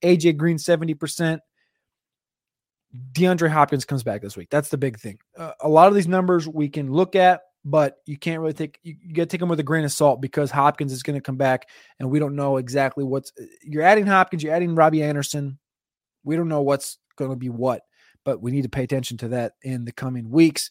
AJ 0.03 0.37
Green, 0.37 0.57
70%. 0.57 1.41
DeAndre 3.13 3.51
Hopkins 3.51 3.85
comes 3.85 4.03
back 4.03 4.23
this 4.23 4.37
week. 4.37 4.49
That's 4.51 4.71
the 4.71 4.79
big 4.79 4.99
thing. 4.99 5.19
Uh, 5.37 5.53
a 5.61 5.69
lot 5.69 5.89
of 5.89 5.95
these 5.95 6.09
numbers 6.09 6.49
we 6.49 6.69
can 6.69 6.91
look 6.91 7.15
at 7.15 7.43
but 7.65 7.97
you 8.07 8.17
can't 8.17 8.41
really 8.41 8.53
take 8.53 8.79
you, 8.83 8.97
you 9.01 9.15
got 9.15 9.23
to 9.23 9.27
take 9.27 9.41
them 9.41 9.49
with 9.49 9.61
a 9.61 9.65
grain 9.65 9.85
of 9.85 9.93
salt 9.93 10.21
because 10.21 10.51
Hopkins 10.51 10.93
is 10.93 11.03
going 11.03 11.19
to 11.19 11.23
come 11.23 11.37
back 11.37 11.69
and 11.99 12.11
we 12.11 12.19
don't 12.19 12.37
know 12.37 12.57
exactly 12.57 13.05
what's 13.05 13.33
uh, 13.41 13.45
you're 13.63 13.83
adding 13.83 14.07
Hopkins, 14.07 14.43
you're 14.43 14.55
adding 14.55 14.75
Robbie 14.75 15.03
Anderson. 15.03 15.59
We 16.25 16.37
don't 16.37 16.49
know 16.49 16.63
what's 16.63 16.99
going 17.17 17.31
to 17.31 17.37
be 17.37 17.49
what, 17.49 17.83
but 18.25 18.41
we 18.41 18.51
need 18.51 18.63
to 18.63 18.69
pay 18.69 18.83
attention 18.83 19.17
to 19.19 19.29
that 19.29 19.53
in 19.63 19.85
the 19.85 19.93
coming 19.93 20.31
weeks 20.31 20.71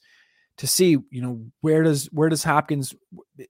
to 0.58 0.67
see, 0.67 0.98
you 1.10 1.22
know, 1.22 1.46
where 1.62 1.84
does 1.84 2.08
where 2.08 2.27
does 2.27 2.43
Hopkins 2.43 2.93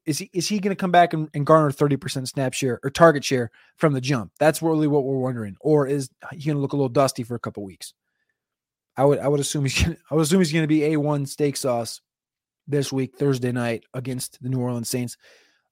is 0.05 0.19
he 0.19 0.29
is 0.33 0.47
he 0.47 0.59
going 0.59 0.75
to 0.75 0.79
come 0.79 0.91
back 0.91 1.13
and, 1.13 1.29
and 1.33 1.45
garner 1.45 1.71
30% 1.71 2.27
snap 2.27 2.53
share 2.53 2.79
or 2.83 2.89
target 2.89 3.23
share 3.23 3.51
from 3.77 3.93
the 3.93 4.01
jump? 4.01 4.31
That's 4.39 4.61
really 4.61 4.87
what 4.87 5.05
we're 5.05 5.17
wondering. 5.17 5.55
Or 5.61 5.87
is 5.87 6.09
he 6.31 6.45
going 6.45 6.57
to 6.57 6.61
look 6.61 6.73
a 6.73 6.75
little 6.75 6.89
dusty 6.89 7.23
for 7.23 7.35
a 7.35 7.39
couple 7.39 7.63
weeks? 7.63 7.93
I 8.95 9.05
would 9.05 9.19
I 9.19 9.27
would 9.27 9.39
assume 9.39 9.63
he's 9.63 9.81
gonna, 9.81 9.97
I 10.11 10.15
would 10.15 10.21
assume 10.21 10.39
he's 10.39 10.51
going 10.51 10.63
to 10.63 10.67
be 10.67 10.81
A1 10.81 11.27
steak 11.27 11.57
sauce 11.57 12.01
this 12.69 12.93
week, 12.93 13.17
Thursday 13.17 13.51
night, 13.51 13.83
against 13.93 14.41
the 14.41 14.49
New 14.49 14.59
Orleans 14.59 14.89
Saints. 14.89 15.17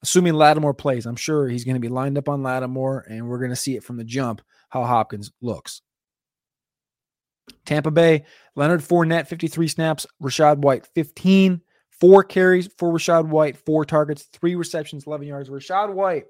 Assuming 0.03 0.33
Lattimore 0.33 0.73
plays, 0.73 1.05
I'm 1.05 1.15
sure 1.15 1.47
he's 1.47 1.63
going 1.63 1.75
to 1.75 1.81
be 1.81 1.87
lined 1.87 2.17
up 2.17 2.29
on 2.29 2.43
Lattimore, 2.43 3.05
and 3.09 3.27
we're 3.27 3.39
going 3.39 3.51
to 3.51 3.55
see 3.55 3.75
it 3.75 3.83
from 3.83 3.97
the 3.97 4.03
jump 4.03 4.41
how 4.69 4.83
Hopkins 4.83 5.31
looks. 5.41 5.81
Tampa 7.65 7.91
Bay, 7.91 8.25
Leonard 8.55 8.81
Fournette, 8.81 9.27
53 9.27 9.67
snaps, 9.67 10.05
Rachaad 10.21 10.57
White, 10.57 10.85
15, 10.93 11.61
four 11.99 12.23
carries 12.23 12.67
for 12.77 12.91
Rachaad 12.91 13.27
White, 13.27 13.57
four 13.57 13.85
targets, 13.85 14.23
three 14.23 14.55
receptions, 14.55 15.07
11 15.07 15.27
yards. 15.27 15.49
Rachaad 15.49 15.93
White 15.93 16.25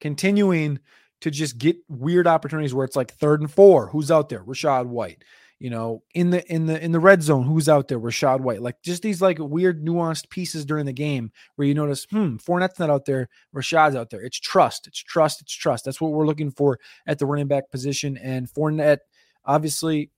continuing 0.00 0.80
to 1.20 1.30
just 1.30 1.58
get 1.58 1.76
weird 1.88 2.26
opportunities 2.26 2.74
where 2.74 2.84
it's 2.84 2.96
like 2.96 3.12
third 3.12 3.40
and 3.40 3.50
four. 3.50 3.88
Who's 3.88 4.10
out 4.10 4.28
there? 4.28 4.42
Rachaad 4.42 4.86
White 4.86 5.22
you 5.60 5.68
know, 5.68 6.02
in 6.14 6.30
the 6.30 6.42
in 6.52 6.64
the 6.64 6.82
in 6.82 6.90
the 6.90 6.98
red 6.98 7.22
zone, 7.22 7.44
who's 7.44 7.68
out 7.68 7.86
there? 7.86 8.00
Rachaad 8.00 8.40
White, 8.40 8.62
like 8.62 8.80
just 8.82 9.02
these 9.02 9.20
like 9.20 9.36
weird 9.38 9.84
nuanced 9.84 10.30
pieces 10.30 10.64
during 10.64 10.86
the 10.86 10.92
game 10.92 11.30
where 11.54 11.68
you 11.68 11.74
notice, 11.74 12.06
hmm, 12.10 12.36
Fournette's 12.36 12.78
not 12.78 12.88
out 12.88 13.04
there, 13.04 13.28
Rachaad's 13.54 13.94
out 13.94 14.08
there. 14.08 14.22
It's 14.22 14.40
trust, 14.40 14.86
it's 14.86 14.98
trust, 14.98 15.42
it's 15.42 15.52
trust. 15.52 15.84
That's 15.84 16.00
what 16.00 16.12
we're 16.12 16.26
looking 16.26 16.50
for 16.50 16.80
at 17.06 17.18
the 17.18 17.26
running 17.26 17.46
back 17.46 17.70
position. 17.70 18.16
And 18.16 18.48
Fournette, 18.48 19.00
obviously, 19.44 20.10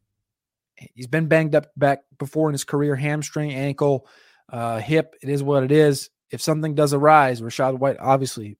he's 0.76 1.08
been 1.08 1.26
banged 1.26 1.56
up 1.56 1.66
back 1.76 2.02
before 2.18 2.48
in 2.48 2.54
his 2.54 2.64
career, 2.64 2.94
hamstring, 2.94 3.52
ankle, 3.52 4.06
uh, 4.48 4.78
hip. 4.78 5.16
It 5.22 5.28
is 5.28 5.42
what 5.42 5.64
it 5.64 5.72
is. 5.72 6.08
If 6.30 6.40
something 6.40 6.76
does 6.76 6.94
arise, 6.94 7.40
Rachaad 7.40 7.80
White, 7.80 7.96
obviously, 7.98 8.58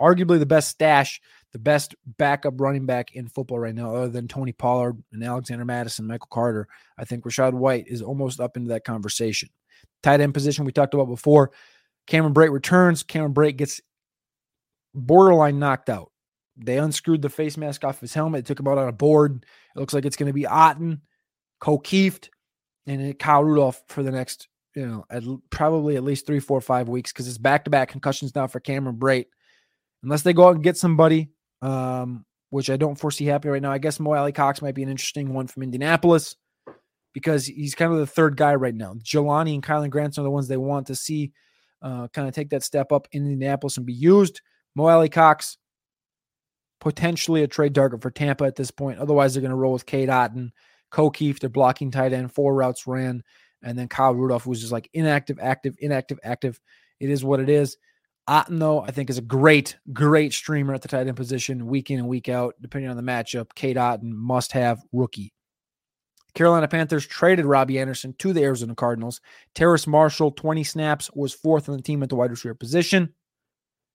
arguably 0.00 0.38
the 0.38 0.46
best 0.46 0.70
stash 0.70 1.20
the 1.54 1.58
best 1.60 1.94
backup 2.18 2.60
running 2.60 2.84
back 2.84 3.14
in 3.14 3.28
football 3.28 3.60
right 3.60 3.76
now, 3.76 3.94
other 3.94 4.08
than 4.08 4.26
Tony 4.26 4.50
Pollard 4.50 5.00
and 5.12 5.22
Alexander 5.22 5.64
Mattison, 5.64 6.08
Michael 6.08 6.26
Carter. 6.28 6.66
I 6.98 7.04
think 7.04 7.22
Rachaad 7.22 7.52
White 7.52 7.86
is 7.86 8.02
almost 8.02 8.40
up 8.40 8.56
into 8.56 8.70
that 8.70 8.84
conversation. 8.84 9.48
Tight 10.02 10.20
end 10.20 10.34
position 10.34 10.64
we 10.64 10.72
talked 10.72 10.94
about 10.94 11.06
before. 11.06 11.52
Cameron 12.08 12.34
Brate 12.34 12.50
returns. 12.50 13.04
Cameron 13.04 13.34
Brate 13.34 13.56
gets 13.56 13.80
borderline 14.94 15.60
knocked 15.60 15.88
out. 15.88 16.10
They 16.56 16.76
unscrewed 16.76 17.22
the 17.22 17.28
face 17.28 17.56
mask 17.56 17.84
off 17.84 18.00
his 18.00 18.12
helmet, 18.12 18.40
It 18.40 18.46
took 18.46 18.58
him 18.58 18.66
out 18.66 18.78
on 18.78 18.88
a 18.88 18.92
board. 18.92 19.46
It 19.76 19.78
looks 19.78 19.94
like 19.94 20.04
it's 20.04 20.16
going 20.16 20.26
to 20.26 20.32
be 20.32 20.42
Otton, 20.42 21.02
Ko 21.60 21.78
Kieft, 21.78 22.30
and 22.88 23.16
Kyle 23.16 23.44
Rudolph 23.44 23.80
for 23.86 24.02
the 24.02 24.10
next, 24.10 24.48
you 24.74 24.84
know, 24.84 25.04
at 25.08 25.22
probably 25.50 25.94
at 25.94 26.02
least 26.02 26.26
three, 26.26 26.40
four, 26.40 26.60
five 26.60 26.88
weeks 26.88 27.12
because 27.12 27.28
it's 27.28 27.38
back 27.38 27.62
to 27.64 27.70
back 27.70 27.90
concussions 27.90 28.34
now 28.34 28.48
for 28.48 28.58
Cameron 28.58 28.96
Brate. 28.96 29.26
Unless 30.02 30.22
they 30.22 30.32
go 30.32 30.48
out 30.48 30.56
and 30.56 30.64
get 30.64 30.76
somebody, 30.76 31.30
um, 31.64 32.24
which 32.50 32.68
I 32.68 32.76
don't 32.76 32.94
foresee 32.94 33.24
happening 33.24 33.54
right 33.54 33.62
now. 33.62 33.72
I 33.72 33.78
guess 33.78 33.98
Mo 33.98 34.12
Alie-Cox 34.12 34.60
might 34.60 34.74
be 34.74 34.82
an 34.82 34.90
interesting 34.90 35.32
one 35.32 35.46
from 35.46 35.62
Indianapolis 35.62 36.36
because 37.14 37.46
he's 37.46 37.74
kind 37.74 37.92
of 37.92 37.98
the 37.98 38.06
third 38.06 38.36
guy 38.36 38.54
right 38.54 38.74
now. 38.74 38.94
Jelani 38.94 39.54
and 39.54 39.62
Kylen 39.62 39.90
Granson 39.90 40.22
are 40.22 40.24
the 40.24 40.30
ones 40.30 40.46
they 40.46 40.58
want 40.58 40.88
to 40.88 40.94
see 40.94 41.32
uh, 41.80 42.08
kind 42.08 42.28
of 42.28 42.34
take 42.34 42.50
that 42.50 42.62
step 42.62 42.92
up 42.92 43.08
in 43.12 43.24
Indianapolis 43.24 43.78
and 43.78 43.86
be 43.86 43.94
used. 43.94 44.42
Mo 44.74 44.86
Alie-Cox, 44.86 45.56
potentially 46.80 47.42
a 47.42 47.48
trade 47.48 47.74
target 47.74 48.02
for 48.02 48.10
Tampa 48.10 48.44
at 48.44 48.56
this 48.56 48.70
point. 48.70 48.98
Otherwise, 48.98 49.32
they're 49.32 49.40
going 49.40 49.50
to 49.50 49.56
roll 49.56 49.72
with 49.72 49.86
Cade 49.86 50.10
Otton, 50.10 50.50
Ko 50.90 51.10
Kieft, 51.10 51.40
they're 51.40 51.48
blocking 51.48 51.90
tight 51.90 52.12
end, 52.12 52.32
four 52.32 52.54
routes 52.54 52.86
ran, 52.86 53.22
and 53.62 53.78
then 53.78 53.88
Kyle 53.88 54.14
Rudolph, 54.14 54.44
who's 54.44 54.60
just 54.60 54.72
like 54.72 54.90
inactive, 54.92 55.38
active, 55.40 55.76
inactive, 55.78 56.18
active. 56.22 56.60
It 57.00 57.10
is 57.10 57.24
what 57.24 57.40
it 57.40 57.48
is. 57.48 57.78
Though, 58.26 58.80
I 58.80 58.90
think 58.90 59.10
is 59.10 59.18
a 59.18 59.22
great, 59.22 59.76
great 59.92 60.32
streamer 60.32 60.74
at 60.74 60.82
the 60.82 60.88
tight 60.88 61.06
end 61.06 61.16
position 61.16 61.66
week 61.66 61.90
in 61.90 61.98
and 61.98 62.08
week 62.08 62.28
out, 62.28 62.54
depending 62.60 62.90
on 62.90 62.96
the 62.96 63.02
matchup. 63.02 63.54
Cade 63.54 63.76
Otton, 63.76 64.12
must 64.12 64.52
have 64.52 64.82
rookie. 64.92 65.32
Carolina 66.34 66.66
Panthers 66.66 67.06
traded 67.06 67.44
Robbie 67.44 67.78
Anderson 67.78 68.14
to 68.18 68.32
the 68.32 68.42
Arizona 68.42 68.74
Cardinals. 68.74 69.20
Terrace 69.54 69.86
Marshall, 69.86 70.32
20 70.32 70.64
snaps, 70.64 71.10
was 71.14 71.32
fourth 71.32 71.68
on 71.68 71.76
the 71.76 71.82
team 71.82 72.02
at 72.02 72.08
the 72.08 72.16
wide 72.16 72.30
receiver 72.30 72.54
position. 72.54 73.12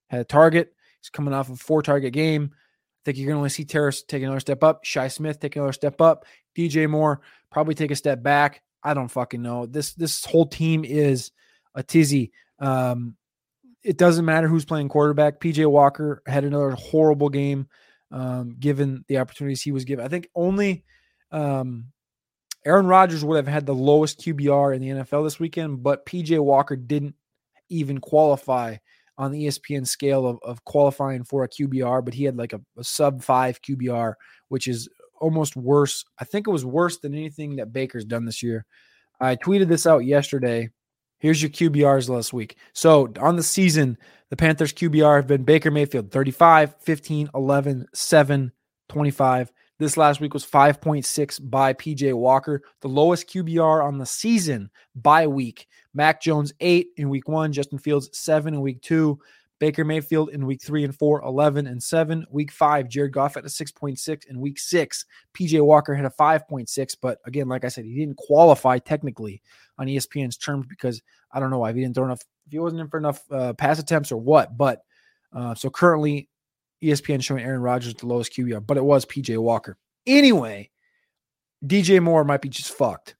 Had 0.07 0.21
a 0.21 0.25
target. 0.25 0.73
He's 1.01 1.09
coming 1.09 1.33
off 1.33 1.49
a 1.49 1.55
four 1.55 1.81
target 1.81 2.13
game. 2.13 2.51
I 2.53 2.57
think 3.05 3.17
you're 3.17 3.27
going 3.27 3.35
to 3.35 3.39
only 3.39 3.49
see 3.49 3.65
Terrace 3.65 4.03
take 4.03 4.23
another 4.23 4.39
step 4.39 4.63
up. 4.63 4.85
Shi 4.85 5.09
Smith 5.09 5.39
take 5.39 5.55
another 5.55 5.73
step 5.73 5.99
up. 6.01 6.25
DJ 6.57 6.89
Moore 6.89 7.21
probably 7.51 7.75
take 7.75 7.91
a 7.91 7.95
step 7.95 8.23
back. 8.23 8.61
I 8.83 8.93
don't 8.93 9.09
fucking 9.09 9.41
know. 9.41 9.65
This 9.65 9.93
this 9.93 10.23
whole 10.23 10.45
team 10.45 10.85
is 10.85 11.31
a 11.75 11.83
tizzy. 11.83 12.31
Um, 12.59 13.15
it 13.83 13.97
doesn't 13.97 14.25
matter 14.25 14.47
who's 14.47 14.65
playing 14.65 14.89
quarterback. 14.89 15.39
PJ 15.39 15.65
Walker 15.69 16.21
had 16.25 16.43
another 16.43 16.71
horrible 16.71 17.29
game, 17.29 17.67
um, 18.11 18.55
given 18.59 19.05
the 19.07 19.17
opportunities 19.17 19.61
he 19.61 19.71
was 19.71 19.85
given. 19.85 20.05
I 20.05 20.09
think 20.09 20.29
only 20.35 20.83
um, 21.31 21.85
Aaron 22.65 22.87
Rodgers 22.87 23.23
would 23.23 23.37
have 23.37 23.47
had 23.47 23.65
the 23.65 23.75
lowest 23.75 24.19
QBR 24.19 24.75
in 24.75 24.81
the 24.81 25.03
NFL 25.03 25.25
this 25.25 25.39
weekend, 25.39 25.81
but 25.81 26.05
PJ 26.05 26.39
Walker 26.39 26.75
didn't 26.75 27.15
even 27.69 27.99
qualify 27.99 28.75
on 29.17 29.31
the 29.31 29.45
ESPN 29.45 29.85
scale 29.85 30.25
of, 30.25 30.39
of 30.43 30.63
qualifying 30.65 31.23
for 31.23 31.43
a 31.43 31.49
QBR, 31.49 32.03
but 32.03 32.13
he 32.13 32.23
had 32.23 32.37
like 32.37 32.53
a, 32.53 32.61
a 32.77 32.83
sub 32.83 33.21
five 33.21 33.61
QBR, 33.61 34.13
which 34.47 34.67
is 34.67 34.89
almost 35.19 35.55
worse. 35.55 36.05
I 36.19 36.25
think 36.25 36.47
it 36.47 36.51
was 36.51 36.65
worse 36.65 36.99
than 36.99 37.13
anything 37.13 37.57
that 37.57 37.73
Baker's 37.73 38.05
done 38.05 38.25
this 38.25 38.41
year. 38.41 38.65
I 39.19 39.35
tweeted 39.35 39.67
this 39.67 39.85
out 39.85 40.05
yesterday. 40.05 40.69
Here's 41.19 41.41
your 41.41 41.51
QBRs 41.51 42.09
last 42.09 42.33
week. 42.33 42.57
So 42.73 43.11
on 43.19 43.35
the 43.35 43.43
season, 43.43 43.97
the 44.29 44.37
Panthers 44.37 44.73
QBR 44.73 45.17
have 45.17 45.27
been 45.27 45.43
Baker 45.43 45.69
Mayfield 45.69 46.11
35, 46.11 46.75
15, 46.79 47.29
11, 47.33 47.87
7, 47.93 48.51
25. 48.87 49.51
This 49.79 49.95
last 49.95 50.19
week 50.19 50.33
was 50.33 50.45
5.6 50.45 51.49
by 51.49 51.73
PJ 51.73 52.13
Walker, 52.13 52.61
the 52.81 52.89
lowest 52.89 53.29
QBR 53.29 53.83
on 53.83 53.97
the 53.97 54.05
season 54.05 54.69
by 54.95 55.25
week. 55.27 55.67
Mac 55.93 56.21
Jones, 56.21 56.53
eight 56.59 56.89
in 56.97 57.09
week 57.09 57.27
one. 57.27 57.51
Justin 57.51 57.79
Fields, 57.79 58.09
seven 58.13 58.53
in 58.53 58.61
week 58.61 58.81
two. 58.81 59.19
Baker 59.59 59.83
Mayfield 59.83 60.29
in 60.29 60.45
week 60.45 60.61
three 60.61 60.85
and 60.85 60.97
four, 60.97 61.21
11 61.21 61.67
and 61.67 61.81
seven. 61.83 62.25
Week 62.31 62.51
five, 62.51 62.87
Jared 62.87 63.11
Goff 63.11 63.35
at 63.35 63.43
a 63.43 63.49
6.6. 63.49 64.25
In 64.27 64.39
week 64.39 64.57
six, 64.57 65.05
PJ 65.33 65.61
Walker 65.61 65.93
had 65.93 66.05
a 66.05 66.09
5.6. 66.09 66.95
But 67.01 67.19
again, 67.25 67.47
like 67.47 67.65
I 67.65 67.67
said, 67.67 67.85
he 67.85 67.95
didn't 67.95 68.17
qualify 68.17 68.79
technically 68.79 69.41
on 69.77 69.87
ESPN's 69.87 70.37
terms 70.37 70.65
because 70.69 71.01
I 71.31 71.39
don't 71.39 71.49
know 71.49 71.59
why. 71.59 71.73
He 71.73 71.81
didn't 71.81 71.95
throw 71.95 72.05
enough, 72.05 72.21
if 72.45 72.51
he 72.53 72.59
wasn't 72.59 72.81
in 72.81 72.87
for 72.87 72.97
enough 72.97 73.21
uh, 73.31 73.53
pass 73.53 73.79
attempts 73.79 74.11
or 74.11 74.17
what. 74.17 74.57
But 74.57 74.81
uh, 75.33 75.55
so 75.55 75.69
currently, 75.69 76.29
ESPN 76.81 77.21
showing 77.21 77.43
Aaron 77.43 77.61
Rodgers 77.61 77.93
the 77.93 78.07
lowest 78.07 78.33
QBR, 78.33 78.65
but 78.65 78.77
it 78.77 78.83
was 78.83 79.05
PJ 79.05 79.37
Walker. 79.37 79.77
Anyway, 80.07 80.69
DJ 81.65 82.01
Moore 82.01 82.23
might 82.23 82.41
be 82.41 82.49
just 82.49 82.71
fucked. 82.71 83.15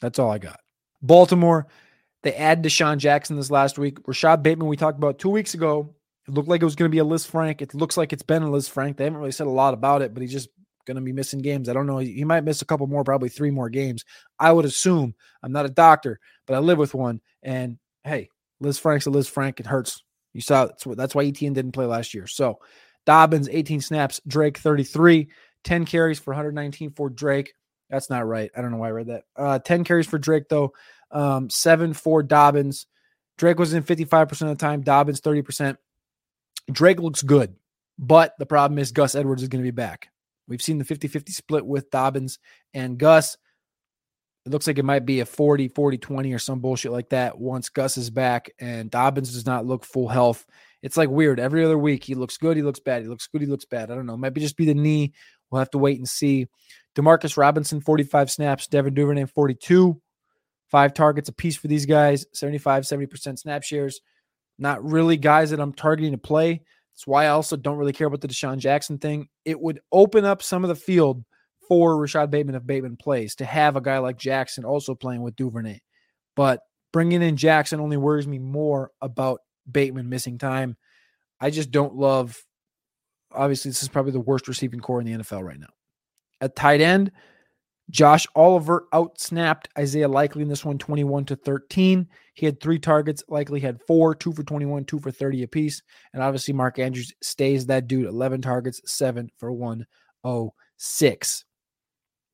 That's 0.00 0.18
all 0.18 0.30
I 0.30 0.38
got. 0.38 0.60
Baltimore, 1.00 1.66
they 2.22 2.34
add 2.34 2.62
DeSean 2.62 2.98
Jackson 2.98 3.36
this 3.36 3.50
last 3.50 3.78
week. 3.78 3.98
Rashod 4.06 4.42
Bateman, 4.42 4.68
we 4.68 4.76
talked 4.76 4.98
about 4.98 5.18
two 5.18 5.30
weeks 5.30 5.54
ago. 5.54 5.94
It 6.26 6.34
looked 6.34 6.48
like 6.48 6.62
it 6.62 6.64
was 6.64 6.76
going 6.76 6.90
to 6.90 6.94
be 6.94 6.98
a 6.98 7.04
Lisfranc. 7.04 7.62
It 7.62 7.74
looks 7.74 7.96
like 7.96 8.12
it's 8.12 8.22
been 8.22 8.42
a 8.42 8.48
Lisfranc. 8.48 8.96
They 8.96 9.04
haven't 9.04 9.18
really 9.18 9.32
said 9.32 9.46
a 9.46 9.50
lot 9.50 9.74
about 9.74 10.02
it, 10.02 10.12
but 10.12 10.22
he's 10.22 10.32
just 10.32 10.48
going 10.86 10.96
to 10.96 11.02
be 11.02 11.12
missing 11.12 11.40
games. 11.40 11.68
I 11.68 11.72
don't 11.72 11.86
know. 11.86 11.98
He 11.98 12.24
might 12.24 12.44
miss 12.44 12.62
a 12.62 12.66
couple 12.66 12.86
more, 12.86 13.04
probably 13.04 13.28
three 13.28 13.50
more 13.50 13.68
games. 13.68 14.04
I 14.38 14.52
would 14.52 14.64
assume. 14.64 15.14
I'm 15.42 15.52
not 15.52 15.66
a 15.66 15.70
doctor, 15.70 16.18
but 16.46 16.54
I 16.54 16.58
live 16.58 16.78
with 16.78 16.94
one. 16.94 17.20
And 17.42 17.78
hey, 18.04 18.30
Lisfranc's 18.62 19.06
a 19.06 19.10
Lisfranc. 19.10 19.60
It 19.60 19.66
hurts 19.66 20.02
you 20.36 20.42
saw 20.42 20.66
that's, 20.66 20.84
that's 20.84 21.14
why 21.14 21.24
ETN 21.24 21.54
didn't 21.54 21.72
play 21.72 21.86
last 21.86 22.12
year. 22.12 22.26
So 22.26 22.60
Dobbins, 23.06 23.48
18 23.48 23.80
snaps, 23.80 24.20
Drake, 24.26 24.58
33, 24.58 25.28
10 25.64 25.86
carries 25.86 26.18
for 26.18 26.32
119 26.32 26.90
for 26.90 27.08
Drake. 27.08 27.54
That's 27.88 28.10
not 28.10 28.26
right. 28.26 28.50
I 28.54 28.60
don't 28.60 28.70
know 28.70 28.76
why 28.76 28.88
I 28.88 28.92
read 28.92 29.06
that. 29.06 29.24
Uh, 29.34 29.58
10 29.58 29.84
carries 29.84 30.06
for 30.06 30.18
Drake, 30.18 30.50
though, 30.50 30.74
um, 31.10 31.50
seven 31.50 31.92
for 31.92 32.22
Dobbins. 32.22 32.86
Drake 33.38 33.58
was 33.58 33.74
in 33.74 33.82
55% 33.82 34.30
of 34.42 34.48
the 34.48 34.54
time, 34.54 34.80
Dobbins 34.80 35.20
30%. 35.20 35.76
Drake 36.70 37.00
looks 37.00 37.22
good, 37.22 37.54
but 37.98 38.34
the 38.38 38.46
problem 38.46 38.78
is 38.78 38.92
Gus 38.92 39.14
Edwards 39.14 39.42
is 39.42 39.48
going 39.48 39.62
to 39.62 39.66
be 39.66 39.74
back. 39.74 40.08
We've 40.48 40.62
seen 40.62 40.78
the 40.78 40.84
50 40.84 41.08
50 41.08 41.32
split 41.32 41.66
with 41.66 41.90
Dobbins 41.90 42.38
and 42.72 42.98
Gus. 42.98 43.36
It 44.44 44.52
looks 44.52 44.66
like 44.68 44.78
it 44.78 44.84
might 44.84 45.04
be 45.04 45.20
a 45.20 45.26
40, 45.26 45.68
40, 45.68 45.98
20 45.98 46.32
or 46.32 46.38
some 46.38 46.60
bullshit 46.60 46.92
like 46.92 47.08
that 47.08 47.38
once 47.38 47.68
Gus 47.68 47.96
is 47.96 48.10
back 48.10 48.50
and 48.60 48.90
Dobbins 48.90 49.32
does 49.32 49.44
not 49.44 49.66
look 49.66 49.84
full 49.84 50.08
health. 50.08 50.46
It's 50.82 50.96
like 50.96 51.08
weird. 51.08 51.40
Every 51.40 51.64
other 51.64 51.78
week, 51.78 52.04
he 52.04 52.14
looks 52.14 52.36
good, 52.36 52.56
he 52.56 52.62
looks 52.62 52.78
bad, 52.78 53.02
he 53.02 53.08
looks 53.08 53.26
good, 53.26 53.40
he 53.40 53.48
looks 53.48 53.64
bad. 53.64 53.90
I 53.90 53.96
don't 53.96 54.06
know. 54.06 54.14
It 54.14 54.18
might 54.18 54.34
be 54.34 54.40
just 54.40 54.56
be 54.56 54.66
the 54.66 54.74
knee. 54.74 55.14
We'll 55.50 55.58
have 55.58 55.70
to 55.70 55.78
wait 55.78 55.98
and 55.98 56.08
see. 56.08 56.46
Demarcus 56.94 57.36
Robinson, 57.36 57.80
45 57.80 58.30
snaps. 58.30 58.66
Devin 58.68 58.94
Duvernay, 58.94 59.26
42. 59.26 60.00
Five 60.70 60.94
targets 60.94 61.28
a 61.28 61.32
piece 61.32 61.56
for 61.56 61.68
these 61.68 61.86
guys, 61.86 62.26
75, 62.32 62.84
70% 62.84 63.38
snap 63.38 63.62
shares. 63.62 64.00
Not 64.58 64.84
really 64.84 65.16
guys 65.16 65.50
that 65.50 65.60
I'm 65.60 65.72
targeting 65.72 66.12
to 66.12 66.18
play. 66.18 66.62
That's 66.94 67.06
why 67.06 67.26
I 67.26 67.28
also 67.28 67.56
don't 67.56 67.76
really 67.76 67.92
care 67.92 68.06
about 68.06 68.22
the 68.22 68.28
DeSean 68.28 68.58
Jackson 68.58 68.98
thing. 68.98 69.28
It 69.44 69.60
would 69.60 69.80
open 69.92 70.24
up 70.24 70.42
some 70.42 70.64
of 70.64 70.68
the 70.68 70.74
field 70.74 71.24
for 71.68 71.96
Rashod 71.96 72.30
Bateman 72.30 72.54
if 72.54 72.66
Bateman 72.66 72.96
plays 72.96 73.34
to 73.36 73.44
have 73.44 73.76
a 73.76 73.80
guy 73.80 73.98
like 73.98 74.18
Jackson 74.18 74.64
also 74.64 74.94
playing 74.94 75.22
with 75.22 75.36
Duvernay. 75.36 75.80
But 76.34 76.60
bringing 76.92 77.22
in 77.22 77.36
Jackson 77.36 77.80
only 77.80 77.96
worries 77.96 78.26
me 78.26 78.38
more 78.38 78.90
about 79.00 79.40
Bateman 79.70 80.08
missing 80.08 80.38
time. 80.38 80.76
I 81.40 81.50
just 81.50 81.70
don't 81.70 81.94
love. 81.94 82.36
Obviously, 83.32 83.70
this 83.70 83.82
is 83.82 83.88
probably 83.88 84.12
the 84.12 84.20
worst 84.20 84.48
receiving 84.48 84.80
core 84.80 85.00
in 85.00 85.06
the 85.06 85.22
NFL 85.22 85.44
right 85.44 85.60
now. 85.60 85.66
At 86.40 86.56
tight 86.56 86.80
end, 86.80 87.12
Josh 87.90 88.26
Oliver 88.34 88.86
outsnapped 88.92 89.66
Isaiah 89.78 90.08
Likely 90.08 90.42
in 90.42 90.48
this 90.48 90.64
one 90.64 90.78
21 90.78 91.24
to 91.26 91.36
13. 91.36 92.08
He 92.34 92.46
had 92.46 92.60
three 92.60 92.78
targets. 92.78 93.22
Likely 93.28 93.60
had 93.60 93.80
four, 93.86 94.14
two 94.14 94.32
for 94.32 94.42
21, 94.42 94.84
two 94.84 94.98
for 94.98 95.10
30 95.10 95.44
apiece. 95.44 95.82
And 96.12 96.22
obviously, 96.22 96.52
Mark 96.52 96.78
Andrews 96.78 97.12
stays 97.22 97.66
that 97.66 97.86
dude 97.86 98.06
11 98.06 98.42
targets, 98.42 98.80
seven 98.84 99.30
for 99.38 99.52
106. 99.52 101.44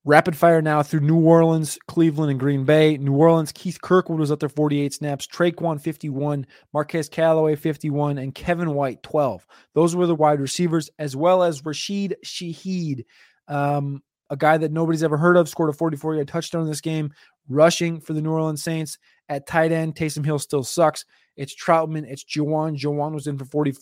Rapid 0.04 0.36
fire 0.36 0.60
now 0.60 0.82
through 0.82 1.00
New 1.00 1.20
Orleans, 1.20 1.78
Cleveland, 1.86 2.32
and 2.32 2.40
Green 2.40 2.64
Bay. 2.64 2.96
New 2.98 3.14
Orleans, 3.14 3.52
Keith 3.52 3.80
Kirkwood 3.80 4.18
was 4.18 4.32
up 4.32 4.40
there 4.40 4.48
48 4.48 4.92
snaps, 4.92 5.28
Tre'Quan 5.28 5.80
51, 5.80 6.44
Marquez 6.72 7.08
Callaway 7.08 7.54
51, 7.54 8.18
and 8.18 8.34
Kevin 8.34 8.74
White 8.74 9.00
12. 9.04 9.46
Those 9.74 9.94
were 9.94 10.08
the 10.08 10.14
wide 10.16 10.40
receivers, 10.40 10.90
as 10.98 11.14
well 11.14 11.44
as 11.44 11.64
Rashid 11.64 12.16
Shaheed, 12.24 13.04
um, 13.46 14.02
a 14.32 14.36
guy 14.36 14.56
that 14.56 14.72
nobody's 14.72 15.02
ever 15.02 15.18
heard 15.18 15.36
of, 15.36 15.46
scored 15.46 15.68
a 15.68 15.74
44 15.74 16.14
yard 16.14 16.26
touchdown 16.26 16.62
in 16.62 16.68
this 16.68 16.80
game, 16.80 17.12
rushing 17.48 18.00
for 18.00 18.14
the 18.14 18.22
New 18.22 18.32
Orleans 18.32 18.64
Saints. 18.64 18.98
At 19.28 19.46
tight 19.46 19.72
end, 19.72 19.94
Taysom 19.94 20.24
Hill 20.24 20.38
still 20.38 20.64
sucks. 20.64 21.04
It's 21.36 21.54
Trautman. 21.54 22.06
it's 22.08 22.24
Juwan. 22.24 22.76
Juwan 22.76 23.12
was 23.12 23.26
in 23.26 23.36
for 23.36 23.44
40, 23.44 23.74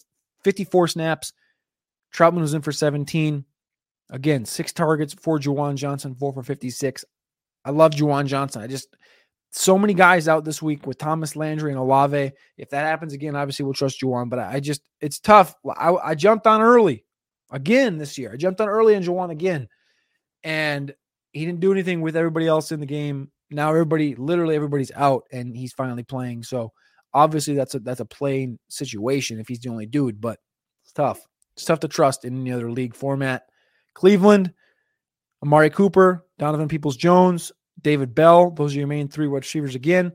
54 0.42 0.88
snaps. 0.88 1.32
Trautman 2.12 2.40
was 2.40 2.54
in 2.54 2.62
for 2.62 2.72
17. 2.72 3.44
Again, 4.10 4.44
six 4.44 4.72
targets 4.72 5.14
for 5.14 5.38
Juwan 5.38 5.76
Johnson, 5.76 6.16
four 6.16 6.32
for 6.32 6.42
56. 6.42 7.04
I 7.64 7.70
love 7.70 7.92
Juwan 7.92 8.26
Johnson. 8.26 8.60
I 8.60 8.66
just, 8.66 8.96
so 9.52 9.78
many 9.78 9.94
guys 9.94 10.26
out 10.26 10.44
this 10.44 10.60
week 10.60 10.84
with 10.84 10.98
Thomas 10.98 11.36
Landry 11.36 11.70
and 11.70 11.78
Olave. 11.78 12.32
If 12.56 12.70
that 12.70 12.86
happens 12.86 13.12
again, 13.12 13.36
obviously 13.36 13.64
we'll 13.64 13.74
trust 13.74 14.00
Juwan. 14.00 14.28
But 14.28 14.40
I, 14.40 14.58
just, 14.58 14.82
it's 15.00 15.20
tough. 15.20 15.54
I, 15.76 15.92
I, 15.92 16.14
jumped 16.16 16.48
on 16.48 16.60
early 16.60 17.04
again 17.52 17.98
this 17.98 18.18
year. 18.18 18.32
I 18.32 18.36
jumped 18.36 18.60
on 18.60 18.68
early 18.68 18.96
on 18.96 19.02
Juwan 19.02 19.30
again, 19.30 19.68
and 20.44 20.94
he 21.32 21.44
didn't 21.44 21.60
do 21.60 21.72
anything 21.72 22.00
with 22.00 22.16
everybody 22.16 22.46
else 22.46 22.72
in 22.72 22.80
the 22.80 22.86
game. 22.86 23.30
Now 23.50 23.70
everybody, 23.70 24.14
literally 24.14 24.56
everybody's 24.56 24.92
out, 24.94 25.24
and 25.32 25.56
he's 25.56 25.72
finally 25.72 26.02
playing. 26.02 26.42
So 26.44 26.72
obviously 27.12 27.54
that's 27.54 27.74
a 27.74 27.80
that's 27.80 28.00
a 28.00 28.04
playing 28.04 28.58
situation 28.68 29.40
if 29.40 29.48
he's 29.48 29.60
the 29.60 29.70
only 29.70 29.86
dude. 29.86 30.20
But 30.20 30.38
it's 30.84 30.92
tough. 30.92 31.26
It's 31.54 31.64
tough 31.64 31.80
to 31.80 31.88
trust 31.88 32.24
in 32.24 32.40
any 32.40 32.52
other 32.52 32.70
league 32.70 32.94
format. 32.94 33.44
Cleveland, 33.94 34.52
Amari 35.42 35.70
Cooper, 35.70 36.24
Donovan 36.38 36.68
Peoples 36.68 36.96
Jones, 36.96 37.52
David 37.80 38.14
Bell. 38.14 38.50
Those 38.50 38.74
are 38.74 38.78
your 38.78 38.86
main 38.86 39.08
three 39.08 39.26
wide 39.26 39.38
receivers 39.38 39.74
again. 39.74 40.12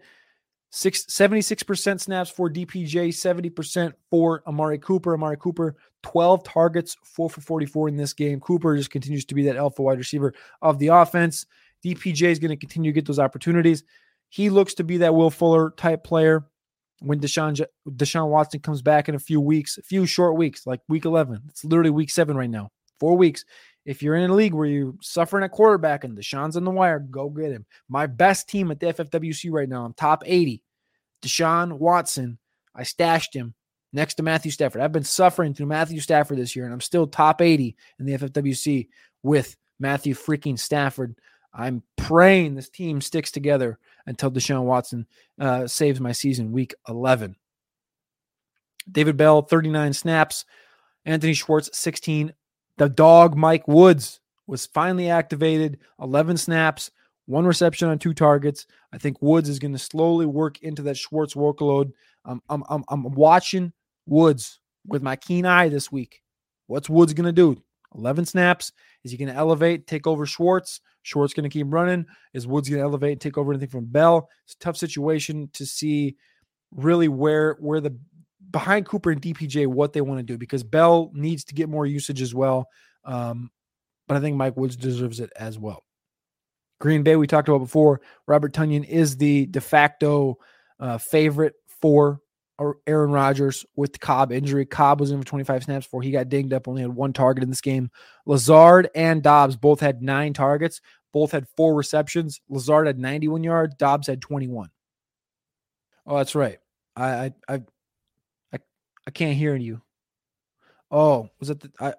Six, 0.72 1.06
76% 1.06 2.02
snaps 2.02 2.30
for 2.30 2.50
DPJ, 2.50 3.10
70% 3.10 3.94
for 4.10 4.44
Amari 4.46 4.78
Cooper. 4.78 5.14
Amari 5.14 5.38
Cooper, 5.38 5.76
12 6.04 6.44
targets, 6.44 6.98
4 7.04 7.30
for 7.30 7.42
44 7.42 7.88
in 7.90 7.96
this 7.96 8.14
game. 8.14 8.40
Cooper 8.42 8.76
just 8.76 8.90
continues 8.90 9.26
to 9.26 9.36
be 9.36 9.44
that 9.44 9.56
alpha 9.56 9.82
wide 9.82 9.98
receiver 9.98 10.34
of 10.62 10.78
the 10.80 10.88
offense. 10.88 11.46
DPJ 11.84 12.24
is 12.24 12.40
going 12.40 12.50
to 12.50 12.58
continue 12.58 12.92
to 12.92 12.96
get 12.96 13.06
those 13.06 13.20
opportunities. 13.20 13.84
He 14.30 14.50
looks 14.50 14.74
to 14.76 14.84
be 14.84 14.98
that 14.98 15.16
Will 15.16 15.30
Fuller 15.30 15.72
type 15.78 16.04
player 16.04 16.46
when 17.00 17.20
Deshaun 17.20 17.64
Deshaun 17.88 18.30
Watson 18.30 18.60
comes 18.60 18.82
back 18.82 19.08
in 19.08 19.16
a 19.16 19.20
few 19.20 19.40
weeks, 19.40 19.78
a 19.78 19.82
few 19.82 20.06
short 20.06 20.36
weeks, 20.36 20.66
like 20.66 20.82
week 20.88 21.06
11. 21.06 21.42
It's 21.50 21.64
literally 21.64 21.92
week 21.92 22.10
seven 22.10 22.36
right 22.36 22.50
now, 22.50 22.70
four 23.00 23.16
weeks. 23.16 23.46
If 23.86 24.02
you're 24.02 24.16
in 24.16 24.30
a 24.30 24.36
league 24.36 24.54
where 24.54 24.66
you're 24.66 24.96
suffering 25.02 25.44
at 25.44 25.52
quarterback 25.52 26.04
and 26.04 26.18
Deshaun's 26.18 26.58
on 26.58 26.64
the 26.64 26.72
wire, 26.72 27.00
go 27.00 27.30
get 27.30 27.52
him. 27.52 27.66
My 27.88 28.08
best 28.08 28.50
team 28.50 28.72
at 28.72 28.80
the 28.80 28.88
FFWC 28.88 29.52
right 29.52 29.70
now, 29.70 29.86
I'm 29.86 29.94
top 29.94 30.24
80. 30.26 30.64
Deshaun 31.22 31.74
Watson, 31.74 32.40
I 32.74 32.84
stashed 32.84 33.34
him 33.34 33.54
next 33.94 34.16
to 34.16 34.24
Matthew 34.24 34.52
Stafford. 34.52 34.82
I've 34.82 34.92
been 34.92 35.04
suffering 35.04 35.54
through 35.54 35.68
Matthew 35.68 36.00
Stafford 36.00 36.38
this 36.38 36.56
year, 36.56 36.66
and 36.66 36.74
I'm 36.74 36.82
still 36.82 37.08
top 37.08 37.42
80 37.42 37.76
in 38.00 38.06
the 38.06 38.18
FFWC 38.18 38.88
with 39.24 39.56
Matthew 39.80 40.16
freaking 40.16 40.60
Stafford. 40.60 41.16
I'm 41.54 41.84
praying 41.96 42.56
this 42.56 42.70
team 42.70 43.02
sticks 43.02 43.32
together 43.32 43.80
until 44.06 44.32
Deshaun 44.32 44.64
Watson 44.64 45.08
uh, 45.40 45.68
saves 45.68 46.02
my 46.02 46.12
season 46.12 46.52
week 46.52 46.74
11. 46.90 47.36
David 48.92 49.18
Bell, 49.18 49.42
39 49.42 49.94
snaps. 49.94 50.46
Anthony 51.06 51.34
Schwartz, 51.34 51.70
16 51.78 52.34
the 52.78 52.90
dog, 52.90 53.36
Mike 53.36 53.68
Woods, 53.68 54.20
was 54.48 54.66
finally 54.66 55.10
activated, 55.10 55.80
11 56.00 56.38
snaps, 56.38 56.92
one 57.26 57.46
reception 57.46 57.90
on 57.90 57.98
two 57.98 58.14
targets. 58.14 58.68
I 58.94 58.98
think 58.98 59.22
Woods 59.22 59.50
is 59.50 59.60
going 59.60 59.74
to 59.74 59.80
slowly 59.80 60.26
work 60.26 60.62
into 60.62 60.84
that 60.84 60.98
Schwartz 60.98 61.34
workload. 61.34 61.92
Um, 62.26 62.42
I'm, 62.50 62.64
I'm, 62.70 62.84
I'm 62.90 63.04
watching 63.04 63.74
Woods 64.06 64.60
with 64.86 65.02
my 65.02 65.16
keen 65.16 65.46
eye 65.46 65.70
this 65.70 65.92
week. 65.92 66.22
What's 66.68 66.90
Woods 66.90 67.14
going 67.14 67.26
to 67.26 67.32
do? 67.32 67.62
11 67.96 68.26
snaps. 68.26 68.72
Is 69.04 69.12
he 69.12 69.18
going 69.18 69.30
to 69.30 69.36
elevate, 69.36 69.88
take 69.88 70.06
over 70.06 70.26
Schwartz? 70.26 70.82
Schwartz 71.04 71.34
going 71.34 71.50
to 71.50 71.54
keep 71.54 71.68
running. 71.70 72.06
Is 72.34 72.48
Woods 72.48 72.68
going 72.68 72.80
to 72.80 72.86
elevate 72.86 73.14
and 73.14 73.22
take 73.22 73.38
over 73.38 73.52
anything 73.52 73.70
from 73.70 73.86
Bell? 73.86 74.30
It's 74.46 74.56
a 74.56 74.60
tough 74.60 74.78
situation 74.78 75.50
to 75.54 75.66
see 75.66 76.18
really 76.72 77.08
where 77.08 77.56
where 77.60 77.80
the 77.80 77.98
behind 78.56 78.86
Cooper 78.86 79.12
and 79.12 79.22
DPJ 79.22 79.68
what 79.68 79.92
they 79.92 80.00
want 80.00 80.20
to 80.20 80.24
do 80.24 80.38
because 80.38 80.64
Bell 80.64 81.12
needs 81.14 81.44
to 81.44 81.54
get 81.54 81.68
more 81.68 81.86
usage 81.86 82.22
as 82.22 82.34
well. 82.34 82.70
Um, 83.04 83.52
but 84.08 84.16
I 84.16 84.22
think 84.22 84.38
Mike 84.38 84.56
Woods 84.56 84.78
deserves 84.78 85.20
it 85.20 85.30
as 85.36 85.60
well. 85.60 85.84
Green 86.80 87.04
Bay, 87.04 87.18
we 87.18 87.28
talked 87.28 87.50
about 87.50 87.58
before. 87.58 88.00
Robert 88.30 88.54
Tonyan 88.54 88.88
is 88.88 89.18
the 89.18 89.46
de 89.48 89.60
facto 89.60 90.38
uh, 90.80 90.98
favorite 91.00 91.56
for 91.82 92.22
Aaron 92.88 93.12
Rodgers 93.12 93.66
with 93.76 93.92
the 93.92 94.00
Cobb 94.00 94.32
injury. 94.32 94.66
Cobb 94.66 95.02
was 95.02 95.12
in 95.12 95.20
for 95.20 95.28
25 95.28 95.66
snaps 95.66 95.86
before 95.86 96.02
he 96.02 96.12
got 96.12 96.30
dinged 96.30 96.54
up, 96.54 96.70
only 96.70 96.82
had 96.82 96.96
one 96.96 97.12
target 97.12 97.44
in 97.44 97.50
this 97.50 97.60
game. 97.60 97.92
Lazard 98.26 98.90
and 98.96 99.22
Dobbs 99.22 99.58
both 99.58 99.82
had 99.82 100.02
nine 100.02 100.32
targets, 100.32 100.80
both 101.12 101.34
had 101.34 101.46
four 101.58 101.76
receptions. 101.76 102.40
Lazard 102.48 102.88
had 102.88 103.00
91 103.00 103.44
yards, 103.44 103.76
Dobbs 103.76 104.08
had 104.08 104.22
21. 104.22 104.70
Oh, 106.08 106.16
that's 106.16 106.36
right. 106.36 106.60
I 106.96 107.10
I 107.10 107.34
I 107.50 107.62
can't 109.12 109.38
hear 109.38 109.56
you. 109.56 109.82
Oh, 110.92 111.30
was 111.40 111.50
it 111.50 111.60
the, 111.62 111.72
I 111.80 111.94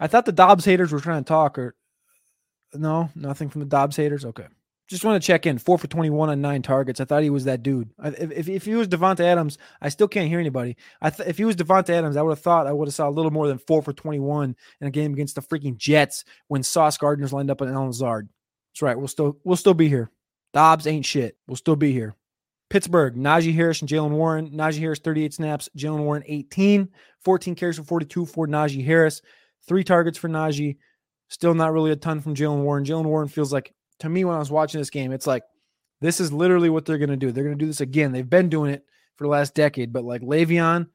I 0.00 0.06
thought 0.06 0.26
the 0.26 0.32
Dobbs 0.32 0.64
haters 0.64 0.92
were 0.92 1.00
trying 1.00 1.24
to 1.24 1.28
talk 1.28 1.58
or 1.58 1.74
no, 2.74 3.10
nothing 3.14 3.48
from 3.48 3.60
the 3.60 3.66
Dobbs 3.66 3.96
haters. 3.96 4.24
Okay. 4.24 4.46
Just 4.88 5.04
want 5.04 5.22
to 5.22 5.26
check 5.26 5.44
in. 5.44 5.58
Four 5.58 5.76
for 5.76 5.86
21 5.86 6.30
on 6.30 6.40
nine 6.40 6.62
targets. 6.62 6.98
I 6.98 7.04
thought 7.04 7.22
he 7.22 7.28
was 7.28 7.44
that 7.44 7.62
dude. 7.62 7.90
If, 8.02 8.32
if, 8.32 8.48
if 8.48 8.64
he 8.64 8.74
was 8.74 8.88
Davante 8.88 9.20
Adams, 9.20 9.58
I 9.82 9.90
still 9.90 10.08
can't 10.08 10.30
hear 10.30 10.40
anybody. 10.40 10.78
I 11.02 11.10
th- 11.10 11.28
if 11.28 11.36
he 11.36 11.44
was 11.44 11.56
Davante 11.56 11.90
Adams, 11.90 12.16
I 12.16 12.22
would 12.22 12.30
have 12.30 12.40
thought 12.40 12.66
I 12.66 12.72
would 12.72 12.88
have 12.88 12.94
saw 12.94 13.06
a 13.06 13.10
little 13.10 13.30
more 13.30 13.46
than 13.48 13.58
four 13.58 13.82
for 13.82 13.92
21 13.92 14.56
in 14.80 14.86
a 14.86 14.90
game 14.90 15.12
against 15.12 15.34
the 15.34 15.42
freaking 15.42 15.76
Jets 15.76 16.24
when 16.46 16.62
Sauce 16.62 16.96
Gardner's 16.96 17.34
lined 17.34 17.50
up 17.50 17.60
on 17.60 17.68
Allen 17.68 17.88
Lazard. 17.88 18.30
That's 18.72 18.80
right. 18.82 18.98
We'll 18.98 19.08
still 19.08 19.38
we'll 19.44 19.56
still 19.56 19.74
be 19.74 19.88
here. 19.88 20.10
Dobbs 20.54 20.86
ain't 20.86 21.04
shit. 21.04 21.36
We'll 21.46 21.56
still 21.56 21.76
be 21.76 21.92
here. 21.92 22.14
Pittsburgh, 22.70 23.16
Najee 23.16 23.54
Harris 23.54 23.80
and 23.80 23.88
Jaylen 23.88 24.10
Warren. 24.10 24.50
Najee 24.50 24.80
Harris, 24.80 24.98
38 24.98 25.34
snaps. 25.34 25.68
Jaylen 25.76 26.00
Warren, 26.00 26.22
18. 26.26 26.88
14 27.20 27.54
carries 27.54 27.76
for 27.78 27.84
42 27.84 28.26
for 28.26 28.46
Najee 28.46 28.84
Harris. 28.84 29.22
Three 29.66 29.84
targets 29.84 30.18
for 30.18 30.28
Najee. 30.28 30.76
Still 31.28 31.54
not 31.54 31.72
really 31.72 31.90
a 31.90 31.96
ton 31.96 32.20
from 32.20 32.34
Jaylen 32.34 32.62
Warren. 32.62 32.84
Jaylen 32.84 33.04
Warren 33.04 33.28
feels 33.28 33.52
like, 33.52 33.74
to 34.00 34.08
me, 34.08 34.24
when 34.24 34.36
I 34.36 34.38
was 34.38 34.50
watching 34.50 34.80
this 34.80 34.90
game, 34.90 35.12
it's 35.12 35.26
like 35.26 35.42
this 36.00 36.20
is 36.20 36.32
literally 36.32 36.70
what 36.70 36.84
they're 36.84 36.98
going 36.98 37.10
to 37.10 37.16
do. 37.16 37.32
They're 37.32 37.44
going 37.44 37.58
to 37.58 37.62
do 37.62 37.66
this 37.66 37.80
again. 37.80 38.12
They've 38.12 38.28
been 38.28 38.48
doing 38.48 38.72
it 38.72 38.84
for 39.16 39.24
the 39.24 39.30
last 39.30 39.54
decade, 39.54 39.92
but 39.92 40.04
like 40.04 40.22
Le'Veon 40.22 40.86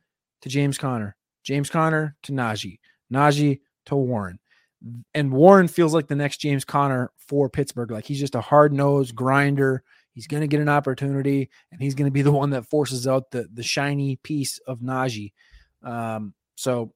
to 0.42 0.50
James 0.50 0.78
Conner, 0.78 1.16
James 1.44 1.70
Conner 1.70 2.16
to 2.24 2.32
Najee, 2.32 2.80
Najee 3.12 3.60
to 3.86 3.96
Warren. 3.96 4.40
And 5.14 5.32
Warren 5.32 5.68
feels 5.68 5.94
like 5.94 6.08
the 6.08 6.16
next 6.16 6.38
James 6.38 6.66
Conner 6.66 7.12
for 7.18 7.50
Pittsburgh. 7.50 7.92
Like 7.92 8.06
he's 8.06 8.20
just 8.20 8.36
a 8.36 8.42
hard 8.42 8.74
nosed 8.74 9.16
grinder. 9.16 9.84
He's 10.14 10.28
going 10.28 10.42
to 10.42 10.48
get 10.48 10.62
an 10.62 10.70
opportunity, 10.70 11.50
and 11.72 11.82
he's 11.82 11.96
going 11.96 12.08
to 12.08 12.12
be 12.12 12.22
the 12.22 12.32
one 12.32 12.52
that 12.52 12.70
forces 12.70 13.08
out 13.08 13.32
the 13.32 13.48
the 13.54 13.64
shiny 13.64 14.18
piece 14.18 14.60
of 14.68 14.80
Najee. 14.80 15.34
Um, 15.84 16.34
so 16.56 16.94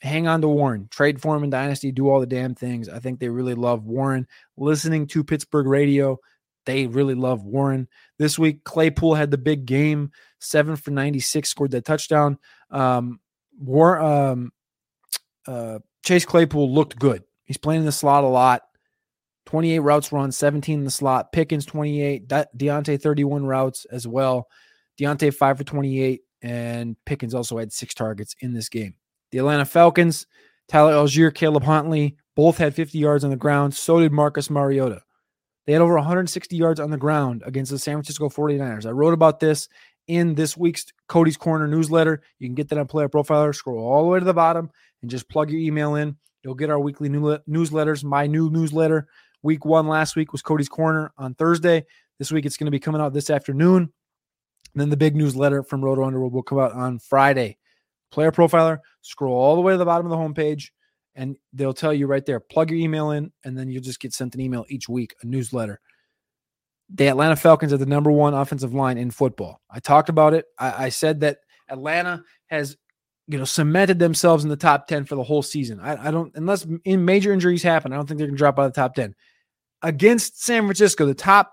hang 0.00 0.26
on 0.26 0.40
to 0.40 0.48
Warren, 0.48 0.88
trade 0.90 1.20
for 1.20 1.36
him 1.36 1.44
in 1.44 1.50
Dynasty, 1.50 1.92
do 1.92 2.08
all 2.08 2.20
the 2.20 2.26
damn 2.26 2.54
things. 2.54 2.88
I 2.88 2.98
think 2.98 3.20
they 3.20 3.28
really 3.28 3.54
love 3.54 3.84
Warren. 3.84 4.26
Listening 4.56 5.06
to 5.08 5.24
Pittsburgh 5.24 5.66
radio, 5.66 6.18
they 6.64 6.86
really 6.86 7.14
love 7.14 7.44
Warren. 7.44 7.88
This 8.18 8.38
week, 8.38 8.64
Claypool 8.64 9.14
had 9.14 9.30
the 9.30 9.38
big 9.38 9.66
game, 9.66 10.10
seven 10.38 10.76
for 10.76 10.90
96, 10.90 11.48
scored 11.48 11.70
that 11.72 11.84
touchdown. 11.84 12.38
Um, 12.70 13.20
War, 13.58 14.00
um, 14.00 14.52
uh, 15.46 15.80
Chase 16.02 16.24
Claypool 16.24 16.72
looked 16.72 16.98
good. 16.98 17.24
He's 17.44 17.58
playing 17.58 17.80
in 17.80 17.86
the 17.86 17.92
slot 17.92 18.24
a 18.24 18.28
lot. 18.28 18.62
28 19.50 19.80
routes 19.80 20.12
run, 20.12 20.30
17 20.30 20.78
in 20.78 20.84
the 20.84 20.92
slot. 20.92 21.32
Pickens 21.32 21.66
28, 21.66 22.28
De- 22.28 22.46
Diontae 22.56 23.02
31 23.02 23.44
routes 23.44 23.84
as 23.86 24.06
well. 24.06 24.46
Diontae 24.96 25.34
5 25.34 25.58
for 25.58 25.64
28, 25.64 26.20
and 26.40 26.96
Pickens 27.04 27.34
also 27.34 27.58
had 27.58 27.72
six 27.72 27.92
targets 27.92 28.36
in 28.42 28.54
this 28.54 28.68
game. 28.68 28.94
The 29.32 29.38
Atlanta 29.38 29.64
Falcons, 29.64 30.28
Tyler 30.68 30.92
Allgeier, 30.92 31.34
Caleb 31.34 31.64
Huntley, 31.64 32.16
both 32.36 32.58
had 32.58 32.76
50 32.76 32.96
yards 32.96 33.24
on 33.24 33.30
the 33.30 33.36
ground. 33.36 33.74
So 33.74 33.98
did 33.98 34.12
Marcus 34.12 34.50
Mariota. 34.50 35.02
They 35.66 35.72
had 35.72 35.82
over 35.82 35.94
160 35.94 36.56
yards 36.56 36.78
on 36.78 36.92
the 36.92 36.96
ground 36.96 37.42
against 37.44 37.72
the 37.72 37.78
San 37.78 37.96
Francisco 37.96 38.28
49ers. 38.28 38.86
I 38.86 38.90
wrote 38.90 39.14
about 39.14 39.40
this 39.40 39.68
in 40.06 40.36
this 40.36 40.56
week's 40.56 40.86
Cody's 41.08 41.36
Corner 41.36 41.66
newsletter. 41.66 42.22
You 42.38 42.46
can 42.46 42.54
get 42.54 42.68
that 42.68 42.78
on 42.78 42.86
Player 42.86 43.08
Profiler. 43.08 43.52
Scroll 43.52 43.84
all 43.84 44.04
the 44.04 44.10
way 44.10 44.20
to 44.20 44.24
the 44.24 44.32
bottom 44.32 44.70
and 45.02 45.10
just 45.10 45.28
plug 45.28 45.50
your 45.50 45.60
email 45.60 45.96
in. 45.96 46.16
You'll 46.44 46.54
get 46.54 46.70
our 46.70 46.78
weekly 46.78 47.08
new 47.08 47.36
newsletters, 47.48 48.04
my 48.04 48.28
new 48.28 48.48
newsletter 48.48 49.08
Week 49.42 49.64
one 49.64 49.86
last 49.86 50.16
week 50.16 50.32
was 50.32 50.42
Cody's 50.42 50.68
Corner 50.68 51.12
on 51.16 51.34
Thursday. 51.34 51.86
This 52.18 52.30
week 52.30 52.44
it's 52.44 52.56
going 52.56 52.66
to 52.66 52.70
be 52.70 52.80
coming 52.80 53.00
out 53.00 53.14
this 53.14 53.30
afternoon. 53.30 53.92
And 54.74 54.80
then 54.80 54.90
the 54.90 54.96
big 54.96 55.16
newsletter 55.16 55.62
from 55.62 55.84
Roto 55.84 56.04
Underworld 56.04 56.32
will 56.32 56.42
come 56.42 56.58
out 56.58 56.72
on 56.72 56.98
Friday. 56.98 57.58
Player 58.10 58.32
profiler, 58.32 58.78
scroll 59.02 59.34
all 59.34 59.56
the 59.56 59.62
way 59.62 59.72
to 59.72 59.78
the 59.78 59.84
bottom 59.84 60.06
of 60.06 60.10
the 60.10 60.16
homepage, 60.16 60.70
and 61.14 61.36
they'll 61.52 61.72
tell 61.72 61.94
you 61.94 62.06
right 62.06 62.24
there. 62.26 62.40
Plug 62.40 62.70
your 62.70 62.78
email 62.78 63.12
in, 63.12 63.32
and 63.44 63.56
then 63.56 63.70
you'll 63.70 63.82
just 63.82 64.00
get 64.00 64.12
sent 64.12 64.34
an 64.34 64.40
email 64.40 64.64
each 64.68 64.88
week, 64.88 65.14
a 65.22 65.26
newsletter. 65.26 65.80
The 66.92 67.08
Atlanta 67.08 67.36
Falcons 67.36 67.72
are 67.72 67.78
the 67.78 67.86
number 67.86 68.10
one 68.10 68.34
offensive 68.34 68.74
line 68.74 68.98
in 68.98 69.10
football. 69.10 69.60
I 69.70 69.78
talked 69.78 70.08
about 70.08 70.34
it. 70.34 70.46
I, 70.58 70.86
I 70.86 70.88
said 70.88 71.20
that 71.20 71.38
Atlanta 71.68 72.24
has 72.46 72.76
you 73.30 73.38
know, 73.38 73.44
cemented 73.44 74.00
themselves 74.00 74.42
in 74.42 74.50
the 74.50 74.56
top 74.56 74.88
10 74.88 75.04
for 75.04 75.14
the 75.14 75.22
whole 75.22 75.42
season. 75.42 75.78
I, 75.78 76.08
I 76.08 76.10
don't, 76.10 76.34
unless 76.34 76.66
in 76.84 77.04
major 77.04 77.32
injuries 77.32 77.62
happen, 77.62 77.92
I 77.92 77.96
don't 77.96 78.08
think 78.08 78.18
they're 78.18 78.26
going 78.26 78.34
to 78.34 78.38
drop 78.38 78.58
out 78.58 78.66
of 78.66 78.72
the 78.72 78.80
top 78.80 78.96
10. 78.96 79.14
Against 79.82 80.42
San 80.42 80.64
Francisco, 80.64 81.06
the 81.06 81.14
top 81.14 81.52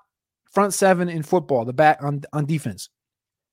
front 0.51 0.73
seven 0.73 1.09
in 1.09 1.23
football, 1.23 1.65
the 1.65 1.73
back 1.73 2.03
on, 2.03 2.23
on 2.33 2.45
defense, 2.45 2.89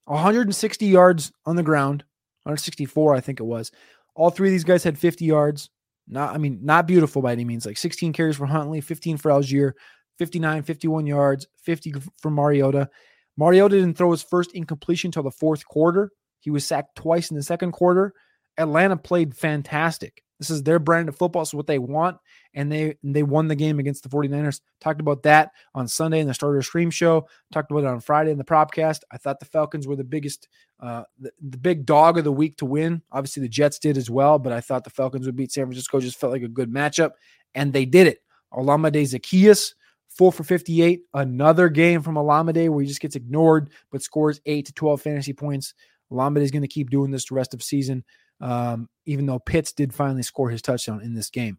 160 0.06 0.86
yards 0.86 1.32
on 1.46 1.56
the 1.56 1.62
ground, 1.62 2.02
164, 2.44 3.14
I 3.14 3.20
think 3.20 3.40
it 3.40 3.44
was. 3.44 3.70
All 4.14 4.30
three 4.30 4.48
of 4.48 4.52
these 4.52 4.64
guys 4.64 4.84
had 4.84 4.98
50 4.98 5.24
yards. 5.24 5.70
Not, 6.06 6.34
I 6.34 6.38
mean, 6.38 6.60
not 6.62 6.86
beautiful 6.86 7.22
by 7.22 7.32
any 7.32 7.44
means. 7.44 7.66
Like 7.66 7.78
16 7.78 8.12
carries 8.12 8.36
for 8.36 8.46
Huntley, 8.46 8.80
15 8.80 9.16
for 9.16 9.30
Allgeier, 9.30 9.72
59, 10.18 10.62
51 10.62 11.06
yards, 11.06 11.46
50 11.62 11.94
for 12.20 12.30
Mariota. 12.30 12.88
Mariota 13.36 13.76
didn't 13.76 13.96
throw 13.96 14.10
his 14.10 14.22
first 14.22 14.52
incompletion 14.52 15.08
until 15.08 15.22
the 15.22 15.30
fourth 15.30 15.66
quarter. 15.66 16.10
He 16.40 16.50
was 16.50 16.64
sacked 16.64 16.96
twice 16.96 17.30
in 17.30 17.36
the 17.36 17.42
second 17.42 17.72
quarter. 17.72 18.12
Atlanta 18.58 18.96
played 18.96 19.36
fantastic. 19.36 20.22
This 20.44 20.56
is 20.56 20.62
their 20.62 20.78
brand 20.78 21.08
of 21.08 21.16
football. 21.16 21.42
It's 21.42 21.54
what 21.54 21.66
they 21.66 21.78
want. 21.78 22.18
And 22.52 22.70
they 22.70 22.96
they 23.02 23.22
won 23.22 23.48
the 23.48 23.56
game 23.56 23.78
against 23.78 24.02
the 24.02 24.10
49ers. 24.10 24.60
Talked 24.78 25.00
about 25.00 25.22
that 25.22 25.52
on 25.74 25.88
Sunday 25.88 26.20
in 26.20 26.26
the 26.26 26.34
starter 26.34 26.60
stream 26.60 26.90
show. 26.90 27.26
Talked 27.50 27.70
about 27.70 27.84
it 27.84 27.88
on 27.88 28.00
Friday 28.00 28.30
in 28.30 28.36
the 28.36 28.44
propcast. 28.44 29.00
I 29.10 29.16
thought 29.16 29.40
the 29.40 29.46
Falcons 29.46 29.86
were 29.86 29.96
the 29.96 30.04
biggest, 30.04 30.48
uh, 30.80 31.04
the, 31.18 31.32
the 31.40 31.56
big 31.56 31.86
dog 31.86 32.18
of 32.18 32.24
the 32.24 32.32
week 32.32 32.58
to 32.58 32.66
win. 32.66 33.00
Obviously, 33.10 33.40
the 33.40 33.48
Jets 33.48 33.78
did 33.78 33.96
as 33.96 34.10
well, 34.10 34.38
but 34.38 34.52
I 34.52 34.60
thought 34.60 34.84
the 34.84 34.90
Falcons 34.90 35.24
would 35.24 35.36
beat 35.36 35.50
San 35.50 35.64
Francisco. 35.64 35.98
Just 35.98 36.20
felt 36.20 36.32
like 36.32 36.42
a 36.42 36.48
good 36.48 36.70
matchup. 36.70 37.12
And 37.54 37.72
they 37.72 37.86
did 37.86 38.06
it. 38.06 38.18
Olamide 38.52 39.02
Zaccheaus, 39.02 39.74
four 40.10 40.30
for 40.30 40.44
58. 40.44 41.04
Another 41.14 41.70
game 41.70 42.02
from 42.02 42.16
Olamide 42.16 42.68
where 42.68 42.82
he 42.82 42.86
just 42.86 43.00
gets 43.00 43.16
ignored, 43.16 43.70
but 43.90 44.02
scores 44.02 44.40
eight 44.44 44.66
to 44.66 44.74
12 44.74 45.00
fantasy 45.00 45.32
points. 45.32 45.72
Olamide 46.12 46.42
is 46.42 46.50
going 46.50 46.62
to 46.62 46.68
keep 46.68 46.90
doing 46.90 47.10
this 47.10 47.24
the 47.24 47.34
rest 47.34 47.54
of 47.54 47.62
season 47.62 48.04
um, 48.44 48.90
even 49.06 49.24
though 49.24 49.38
Pitts 49.38 49.72
did 49.72 49.94
finally 49.94 50.22
score 50.22 50.50
his 50.50 50.60
touchdown 50.60 51.00
in 51.00 51.14
this 51.14 51.30
game. 51.30 51.56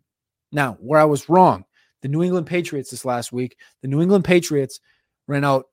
Now, 0.52 0.78
where 0.80 1.00
I 1.00 1.06
was 1.06 1.28
wrong, 1.28 1.66
the 2.04 2.08
New 2.08 2.22
England 2.22 2.46
Patriots 2.46 2.92
this 2.92 3.04
last 3.04 3.34
week, 3.34 3.58
the 3.82 3.88
New 3.88 4.02
England 4.02 4.24
Patriots 4.24 4.80
ran 5.28 5.44
out 5.44 5.66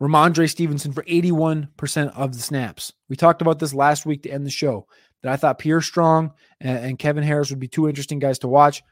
Rhamondre 0.00 0.48
Stevenson 0.48 0.92
for 0.92 1.02
81% 1.02 2.16
of 2.16 2.32
the 2.32 2.38
snaps. 2.38 2.92
We 3.08 3.16
talked 3.16 3.42
about 3.42 3.58
this 3.58 3.74
last 3.74 4.06
week 4.06 4.22
to 4.22 4.30
end 4.30 4.46
the 4.46 4.50
show 4.50 4.86
that 5.24 5.32
I 5.32 5.36
thought 5.36 5.58
Pierre 5.58 5.80
Strong 5.80 6.32
and, 6.60 6.78
and 6.78 6.98
Kevin 6.98 7.24
Harris 7.24 7.50
would 7.50 7.58
be 7.58 7.66
two 7.66 7.88
interesting 7.88 8.20
guys 8.20 8.38
to 8.40 8.48
watch. 8.48 8.84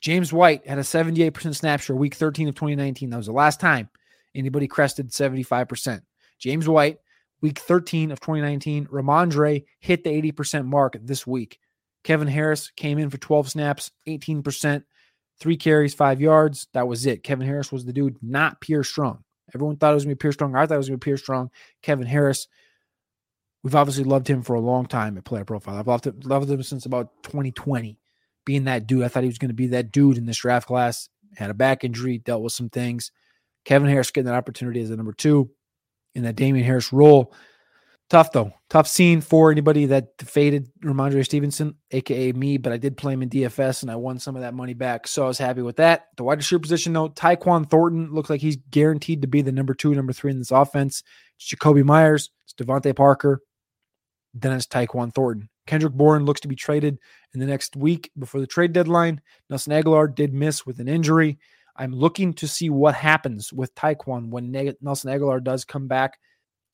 James 0.00 0.32
White 0.32 0.64
had 0.68 0.78
a 0.78 0.82
78% 0.82 1.56
snap 1.56 1.80
share 1.80 1.96
week 1.96 2.14
13 2.14 2.46
of 2.46 2.54
2019. 2.54 3.10
That 3.10 3.16
was 3.16 3.26
the 3.26 3.32
last 3.32 3.58
time 3.58 3.90
anybody 4.36 4.68
crested 4.68 5.10
75%. 5.10 6.02
James 6.38 6.68
White 6.68 6.98
week 7.40 7.58
13 7.58 8.10
of 8.10 8.20
2019. 8.20 8.86
Rhamondre 8.86 9.64
hit 9.80 10.04
the 10.04 10.10
80% 10.10 10.66
mark 10.66 10.96
this 11.00 11.26
week. 11.26 11.58
Kevin 12.04 12.28
Harris 12.28 12.70
came 12.76 12.98
in 12.98 13.10
for 13.10 13.18
12 13.18 13.50
snaps, 13.50 13.90
18%, 14.06 14.82
three 15.38 15.56
carries, 15.56 15.94
five 15.94 16.20
yards. 16.20 16.68
That 16.72 16.88
was 16.88 17.06
it. 17.06 17.22
Kevin 17.22 17.46
Harris 17.46 17.72
was 17.72 17.84
the 17.84 17.92
dude, 17.92 18.16
not 18.22 18.60
Pierre 18.60 18.84
Strong. 18.84 19.24
Everyone 19.54 19.76
thought 19.76 19.92
it 19.92 19.94
was 19.94 20.04
going 20.04 20.12
to 20.12 20.16
be 20.16 20.20
Pierre 20.20 20.32
Strong. 20.32 20.54
I 20.54 20.66
thought 20.66 20.74
it 20.74 20.78
was 20.78 20.88
going 20.88 20.98
to 20.98 21.04
be 21.04 21.10
Pierre 21.10 21.16
Strong. 21.16 21.50
Kevin 21.82 22.06
Harris, 22.06 22.48
we've 23.62 23.74
obviously 23.74 24.04
loved 24.04 24.28
him 24.28 24.42
for 24.42 24.54
a 24.54 24.60
long 24.60 24.86
time 24.86 25.16
at 25.16 25.24
Player 25.24 25.44
Profile. 25.44 25.76
I've 25.76 25.86
loved 25.86 26.06
him, 26.06 26.20
loved 26.24 26.50
him 26.50 26.62
since 26.62 26.86
about 26.86 27.22
2020, 27.24 27.98
being 28.44 28.64
that 28.64 28.86
dude. 28.86 29.04
I 29.04 29.08
thought 29.08 29.22
he 29.22 29.28
was 29.28 29.38
going 29.38 29.50
to 29.50 29.54
be 29.54 29.68
that 29.68 29.90
dude 29.92 30.18
in 30.18 30.26
this 30.26 30.38
draft 30.38 30.66
class. 30.66 31.08
Had 31.36 31.50
a 31.50 31.54
back 31.54 31.84
injury, 31.84 32.18
dealt 32.18 32.42
with 32.42 32.52
some 32.52 32.70
things. 32.70 33.12
Kevin 33.64 33.88
Harris 33.88 34.10
getting 34.10 34.26
that 34.26 34.34
opportunity 34.34 34.80
as 34.80 34.90
a 34.90 34.96
number 34.96 35.12
two 35.12 35.50
in 36.18 36.24
that 36.24 36.36
Damien 36.36 36.66
Harris 36.66 36.92
role. 36.92 37.32
Tough 38.10 38.32
though. 38.32 38.52
Tough 38.70 38.88
scene 38.88 39.20
for 39.20 39.50
anybody 39.50 39.86
that 39.86 40.08
faded 40.20 40.70
Rhamondre 40.82 41.24
Stevenson, 41.24 41.74
aka 41.90 42.32
me, 42.32 42.56
but 42.56 42.72
I 42.72 42.78
did 42.78 42.96
play 42.96 43.12
him 43.12 43.22
in 43.22 43.28
DFS 43.28 43.82
and 43.82 43.90
I 43.90 43.96
won 43.96 44.18
some 44.18 44.34
of 44.34 44.42
that 44.42 44.54
money 44.54 44.72
back. 44.72 45.06
So 45.06 45.24
I 45.24 45.28
was 45.28 45.38
happy 45.38 45.60
with 45.62 45.76
that. 45.76 46.06
The 46.16 46.24
wide 46.24 46.38
receiver 46.38 46.58
position 46.58 46.94
though, 46.94 47.10
Tyquan 47.10 47.68
Thornton 47.68 48.12
looks 48.12 48.30
like 48.30 48.40
he's 48.40 48.56
guaranteed 48.70 49.22
to 49.22 49.28
be 49.28 49.42
the 49.42 49.52
number 49.52 49.74
two, 49.74 49.94
number 49.94 50.14
three 50.14 50.30
in 50.30 50.38
this 50.38 50.50
offense. 50.50 51.02
It's 51.36 51.54
Jakobi 51.54 51.84
Meyers, 51.84 52.30
it's 52.44 52.54
DeVante 52.54 52.96
Parker, 52.96 53.42
then 54.32 54.52
it's 54.52 54.66
Tyquan 54.66 55.14
Thornton. 55.14 55.50
Kendrick 55.66 55.92
Bourne 55.92 56.24
looks 56.24 56.40
to 56.40 56.48
be 56.48 56.56
traded 56.56 56.98
in 57.34 57.40
the 57.40 57.46
next 57.46 57.76
week 57.76 58.10
before 58.18 58.40
the 58.40 58.46
trade 58.46 58.72
deadline. 58.72 59.20
Nelson 59.50 59.74
Agholor 59.74 60.14
did 60.14 60.32
miss 60.32 60.64
with 60.64 60.80
an 60.80 60.88
injury. 60.88 61.38
I'm 61.78 61.92
looking 61.92 62.34
to 62.34 62.48
see 62.48 62.70
what 62.70 62.94
happens 62.94 63.52
with 63.52 63.74
Tyquan 63.74 64.28
when 64.30 64.50
Nelson 64.80 65.10
Agholor 65.10 65.42
does 65.42 65.64
come 65.64 65.86
back. 65.86 66.18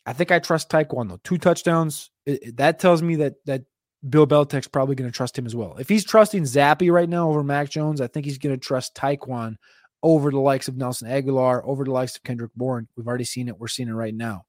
I 0.06 0.12
think 0.12 0.32
I 0.32 0.38
trust 0.38 0.70
Tyquan 0.70 1.08
though. 1.08 1.20
Two 1.22 1.38
touchdowns. 1.38 2.10
It, 2.26 2.42
it, 2.42 2.56
that 2.56 2.78
tells 2.78 3.02
me 3.02 3.16
that 3.16 3.34
that 3.44 3.62
Bill 4.08 4.26
Belichick's 4.26 4.68
probably 4.68 4.94
going 4.94 5.10
to 5.10 5.16
trust 5.16 5.38
him 5.38 5.46
as 5.46 5.54
well. 5.54 5.76
If 5.78 5.88
he's 5.88 6.04
trusting 6.04 6.42
Zappe 6.42 6.92
right 6.92 7.08
now 7.08 7.28
over 7.28 7.42
Mac 7.42 7.70
Jones, 7.70 8.00
I 8.00 8.06
think 8.06 8.26
he's 8.26 8.38
going 8.38 8.54
to 8.54 8.60
trust 8.60 8.94
Tyquan 8.94 9.56
over 10.02 10.30
the 10.30 10.40
likes 10.40 10.68
of 10.68 10.76
Nelson 10.76 11.08
Agholor, 11.08 11.62
over 11.64 11.84
the 11.84 11.90
likes 11.90 12.16
of 12.16 12.22
Kendrick 12.22 12.52
Bourne. 12.54 12.88
We've 12.96 13.08
already 13.08 13.24
seen 13.24 13.48
it. 13.48 13.58
We're 13.58 13.68
seeing 13.68 13.88
it 13.88 13.92
right 13.92 14.14
now. 14.14 14.44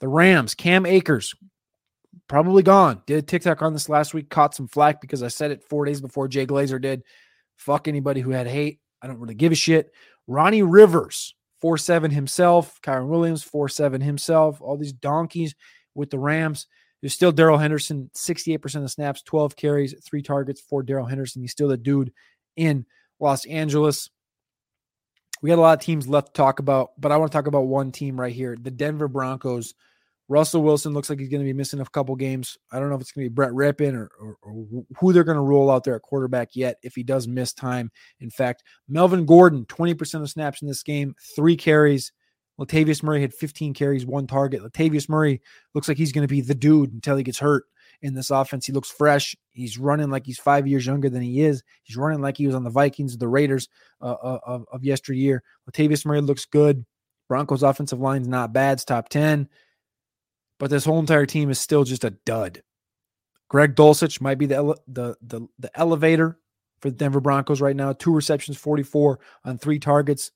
The 0.00 0.08
Rams, 0.08 0.54
Cam 0.56 0.86
Akers, 0.86 1.34
probably 2.26 2.64
gone. 2.64 3.02
Did 3.06 3.18
a 3.18 3.22
TikTok 3.22 3.62
on 3.62 3.72
this 3.72 3.88
last 3.88 4.14
week, 4.14 4.30
caught 4.30 4.54
some 4.54 4.66
flack 4.66 5.00
because 5.00 5.22
I 5.22 5.28
said 5.28 5.52
it 5.52 5.62
four 5.62 5.84
days 5.84 6.00
before 6.00 6.26
Jay 6.26 6.46
Glazer 6.46 6.80
did. 6.80 7.04
Fuck 7.56 7.86
anybody 7.86 8.20
who 8.20 8.30
had 8.30 8.48
hate. 8.48 8.80
I 9.02 9.06
don't 9.06 9.18
really 9.18 9.34
give 9.34 9.52
a 9.52 9.56
shit. 9.56 9.92
Ronnie 10.26 10.62
Rivers, 10.62 11.34
4 11.60 11.78
7 11.78 12.10
himself. 12.10 12.80
Kyren 12.82 13.08
Williams, 13.08 13.42
4 13.42 13.68
7 13.68 14.00
himself. 14.00 14.60
All 14.60 14.76
these 14.76 14.92
donkeys 14.92 15.54
with 15.94 16.10
the 16.10 16.18
Rams. 16.18 16.66
There's 17.00 17.14
still 17.14 17.32
Darrell 17.32 17.58
Henderson, 17.58 18.10
68% 18.14 18.82
of 18.82 18.90
snaps, 18.90 19.22
12 19.22 19.56
carries, 19.56 19.94
three 20.04 20.22
targets 20.22 20.60
for 20.60 20.82
Darrell 20.82 21.06
Henderson. 21.06 21.40
He's 21.40 21.52
still 21.52 21.68
the 21.68 21.78
dude 21.78 22.12
in 22.56 22.84
Los 23.18 23.46
Angeles. 23.46 24.10
We 25.40 25.48
got 25.48 25.58
a 25.58 25.62
lot 25.62 25.78
of 25.78 25.84
teams 25.84 26.06
left 26.06 26.28
to 26.28 26.32
talk 26.34 26.58
about, 26.58 26.90
but 27.00 27.10
I 27.10 27.16
want 27.16 27.32
to 27.32 27.36
talk 27.36 27.46
about 27.46 27.62
one 27.62 27.92
team 27.92 28.20
right 28.20 28.34
here 28.34 28.56
the 28.60 28.70
Denver 28.70 29.08
Broncos. 29.08 29.74
Russell 30.30 30.62
Wilson 30.62 30.92
looks 30.92 31.10
like 31.10 31.18
he's 31.18 31.28
going 31.28 31.42
to 31.42 31.44
be 31.44 31.52
missing 31.52 31.80
a 31.80 31.84
couple 31.86 32.14
games. 32.14 32.56
I 32.70 32.78
don't 32.78 32.88
know 32.88 32.94
if 32.94 33.00
it's 33.00 33.10
going 33.10 33.24
to 33.24 33.30
be 33.30 33.34
Brett 33.34 33.50
Rypien 33.50 33.94
or, 33.94 34.12
or, 34.20 34.36
or, 34.42 34.84
who 34.96 35.12
they're 35.12 35.24
going 35.24 35.34
to 35.34 35.42
roll 35.42 35.68
out 35.68 35.82
there 35.82 35.96
at 35.96 36.02
quarterback 36.02 36.50
yet 36.54 36.76
if 36.84 36.94
he 36.94 37.02
does 37.02 37.26
miss 37.26 37.52
time. 37.52 37.90
In 38.20 38.30
fact, 38.30 38.62
Melvin 38.88 39.26
Gordon, 39.26 39.66
20% 39.66 40.22
of 40.22 40.30
snaps 40.30 40.62
in 40.62 40.68
this 40.68 40.84
game, 40.84 41.16
three 41.34 41.56
carries. 41.56 42.12
Latavius 42.60 43.02
Murray 43.02 43.20
had 43.20 43.34
15 43.34 43.74
carries, 43.74 44.06
one 44.06 44.28
target. 44.28 44.62
Latavius 44.62 45.08
Murray 45.08 45.42
looks 45.74 45.88
like 45.88 45.96
he's 45.96 46.12
going 46.12 46.26
to 46.26 46.32
be 46.32 46.42
the 46.42 46.54
dude 46.54 46.92
until 46.92 47.16
he 47.16 47.24
gets 47.24 47.40
hurt 47.40 47.64
in 48.00 48.14
this 48.14 48.30
offense. 48.30 48.64
He 48.64 48.72
looks 48.72 48.90
fresh. 48.90 49.34
He's 49.50 49.78
running 49.78 50.10
like 50.10 50.26
he's 50.26 50.38
five 50.38 50.64
years 50.68 50.86
younger 50.86 51.10
than 51.10 51.22
he 51.22 51.40
is. 51.40 51.64
He's 51.82 51.96
running 51.96 52.20
like 52.20 52.36
he 52.36 52.46
was 52.46 52.54
on 52.54 52.62
the 52.62 52.70
Vikings, 52.70 53.18
the 53.18 53.26
Raiders 53.26 53.68
uh, 54.00 54.14
uh 54.22 54.38
of, 54.46 54.64
of 54.70 54.84
yesteryear. 54.84 55.42
Latavius 55.68 56.06
Murray 56.06 56.20
looks 56.20 56.44
good. 56.44 56.86
Broncos 57.28 57.64
offensive 57.64 57.98
line's 57.98 58.28
not 58.28 58.52
bad. 58.52 58.74
It's 58.74 58.84
top 58.84 59.08
10 59.08 59.48
but 60.60 60.70
this 60.70 60.84
whole 60.84 61.00
entire 61.00 61.26
team 61.26 61.50
is 61.50 61.58
still 61.58 61.82
just 61.82 62.04
a 62.04 62.10
dud. 62.10 62.62
Greg 63.48 63.74
Dulcich 63.74 64.20
might 64.20 64.38
be 64.38 64.46
the 64.46 64.76
the 64.86 65.16
the, 65.20 65.48
the 65.58 65.70
elevator 65.74 66.38
for 66.80 66.90
the 66.90 66.96
Denver 66.96 67.20
Broncos 67.20 67.60
right 67.60 67.74
now. 67.74 67.92
Two 67.92 68.14
receptions, 68.14 68.56
44 68.58 69.18
on 69.44 69.58
three 69.58 69.78
targets, 69.78 70.30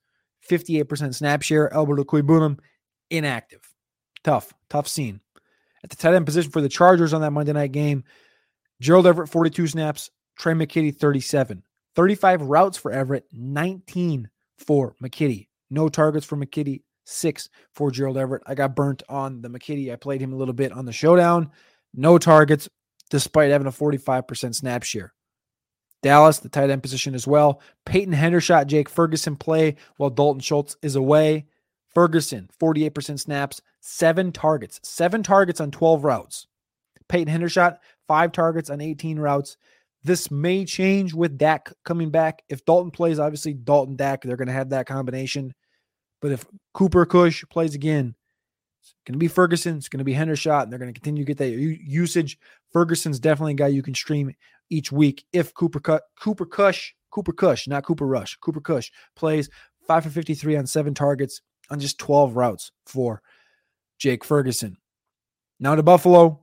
58% 0.50 1.14
snap 1.14 1.42
share. 1.42 1.72
Albert 1.72 2.00
Okwuegbunam, 2.00 2.58
inactive. 3.10 3.60
Tough, 4.24 4.52
tough 4.68 4.88
scene. 4.88 5.20
At 5.84 5.90
the 5.90 5.96
tight 5.96 6.14
end 6.14 6.26
position 6.26 6.50
for 6.50 6.62
the 6.62 6.68
Chargers 6.68 7.12
on 7.12 7.20
that 7.20 7.30
Monday 7.30 7.52
night 7.52 7.72
game, 7.72 8.04
Gerald 8.80 9.06
Everett, 9.06 9.28
42 9.28 9.68
snaps, 9.68 10.10
Trey 10.38 10.54
McKitty, 10.54 10.96
37. 10.96 11.62
35 11.94 12.42
routes 12.42 12.78
for 12.78 12.90
Everett, 12.90 13.26
19 13.32 14.28
for 14.58 14.96
McKitty. 15.02 15.48
No 15.70 15.88
targets 15.88 16.26
for 16.26 16.36
McKitty, 16.36 16.82
six 17.04 17.48
for 17.72 17.90
Gerald 17.90 18.16
Everett. 18.16 18.42
I 18.46 18.54
got 18.54 18.76
burnt 18.76 19.02
on 19.08 19.42
the 19.42 19.48
McKitty. 19.48 19.92
I 19.92 19.96
played 19.96 20.20
him 20.20 20.32
a 20.32 20.36
little 20.36 20.54
bit 20.54 20.72
on 20.72 20.84
the 20.84 20.92
showdown. 20.92 21.50
No 21.94 22.18
targets, 22.18 22.68
despite 23.10 23.50
having 23.50 23.66
a 23.66 23.72
45% 23.72 24.54
snap 24.54 24.82
share. 24.82 25.12
Dallas, 26.02 26.38
the 26.38 26.50
tight 26.50 26.68
end 26.68 26.82
position 26.82 27.14
as 27.14 27.26
well. 27.26 27.62
Peyton 27.86 28.12
Hendershot, 28.12 28.66
Jake 28.66 28.90
Ferguson 28.90 29.36
play 29.36 29.76
while 29.96 30.10
Dalton 30.10 30.40
Schultz 30.40 30.76
is 30.82 30.96
away. 30.96 31.46
Ferguson, 31.94 32.50
48% 32.60 33.20
snaps, 33.20 33.62
seven 33.80 34.32
targets, 34.32 34.80
seven 34.82 35.22
targets 35.22 35.60
on 35.60 35.70
12 35.70 36.04
routes. 36.04 36.46
Peyton 37.08 37.32
Hendershot, 37.32 37.78
five 38.06 38.32
targets 38.32 38.68
on 38.68 38.80
18 38.80 39.18
routes. 39.18 39.56
This 40.02 40.30
may 40.30 40.66
change 40.66 41.14
with 41.14 41.38
Dak 41.38 41.72
coming 41.84 42.10
back. 42.10 42.42
If 42.48 42.64
Dalton 42.66 42.90
plays, 42.90 43.18
obviously 43.18 43.54
Dalton 43.54 43.96
Dak, 43.96 44.22
they're 44.22 44.36
going 44.36 44.48
to 44.48 44.52
have 44.52 44.70
that 44.70 44.86
combination. 44.86 45.54
But 46.24 46.32
if 46.32 46.46
Cooper 46.72 47.04
Kush 47.04 47.44
plays 47.50 47.74
again, 47.74 48.14
it's 48.80 48.94
going 49.06 49.12
to 49.12 49.18
be 49.18 49.28
Ferguson. 49.28 49.76
It's 49.76 49.90
going 49.90 49.98
to 49.98 50.06
be 50.06 50.14
Hendershot, 50.14 50.62
and 50.62 50.72
they're 50.72 50.78
going 50.78 50.90
to 50.90 50.98
continue 50.98 51.22
to 51.22 51.26
get 51.26 51.36
that 51.36 51.50
usage. 51.50 52.38
Ferguson's 52.72 53.20
definitely 53.20 53.52
a 53.52 53.56
guy 53.56 53.66
you 53.66 53.82
can 53.82 53.94
stream 53.94 54.34
each 54.70 54.90
week. 54.90 55.26
If 55.34 55.52
Cooper 55.52 55.80
Cut 55.80 56.04
Cooper 56.18 56.46
Kush, 56.46 56.92
Cooper 57.10 57.34
Kush, 57.34 57.68
not 57.68 57.84
Cooper 57.84 58.06
Rush, 58.06 58.36
Cooper 58.36 58.62
Kush 58.62 58.90
plays 59.14 59.50
five 59.86 60.04
for 60.04 60.08
53 60.08 60.56
on 60.56 60.66
seven 60.66 60.94
targets 60.94 61.42
on 61.68 61.78
just 61.78 61.98
12 61.98 62.36
routes 62.36 62.72
for 62.86 63.20
Jake 63.98 64.24
Ferguson. 64.24 64.78
Now 65.60 65.74
to 65.74 65.82
Buffalo, 65.82 66.42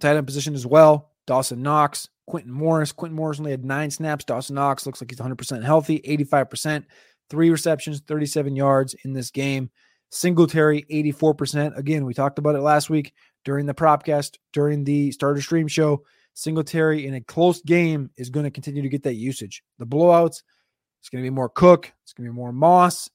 tight 0.00 0.16
end 0.16 0.26
position 0.26 0.54
as 0.54 0.66
well. 0.66 1.10
Dawson 1.26 1.60
Knox, 1.60 2.08
Quintin 2.26 2.50
Morris. 2.50 2.92
Quintin 2.92 3.16
Morris 3.16 3.40
only 3.40 3.50
had 3.50 3.62
nine 3.62 3.90
snaps. 3.90 4.24
Dawson 4.24 4.54
Knox 4.54 4.86
looks 4.86 5.02
like 5.02 5.10
he's 5.10 5.20
100% 5.20 5.62
healthy, 5.62 6.00
85% 6.00 6.86
three 7.30 7.50
receptions, 7.50 8.00
37 8.00 8.56
yards 8.56 8.94
in 9.04 9.12
this 9.12 9.30
game. 9.30 9.70
Singletary, 10.10 10.84
84%. 10.90 11.76
Again, 11.76 12.06
we 12.06 12.14
talked 12.14 12.38
about 12.38 12.54
it 12.54 12.60
last 12.60 12.88
week 12.88 13.12
during 13.44 13.66
the 13.66 13.74
propcast, 13.74 14.36
during 14.52 14.84
the 14.84 15.12
starter 15.12 15.40
stream 15.40 15.68
show. 15.68 16.02
Singletary 16.34 17.06
in 17.06 17.14
a 17.14 17.20
close 17.20 17.60
game 17.62 18.10
is 18.16 18.30
going 18.30 18.44
to 18.44 18.50
continue 18.50 18.82
to 18.82 18.88
get 18.88 19.02
that 19.02 19.14
usage. 19.14 19.62
The 19.78 19.86
blowouts, 19.86 20.42
it's 21.00 21.08
going 21.10 21.22
to 21.22 21.28
be 21.28 21.34
more 21.34 21.48
Cook, 21.48 21.92
it's 22.04 22.12
going 22.12 22.26
to 22.26 22.32
be 22.32 22.36
more 22.36 22.52
Moss. 22.52 23.10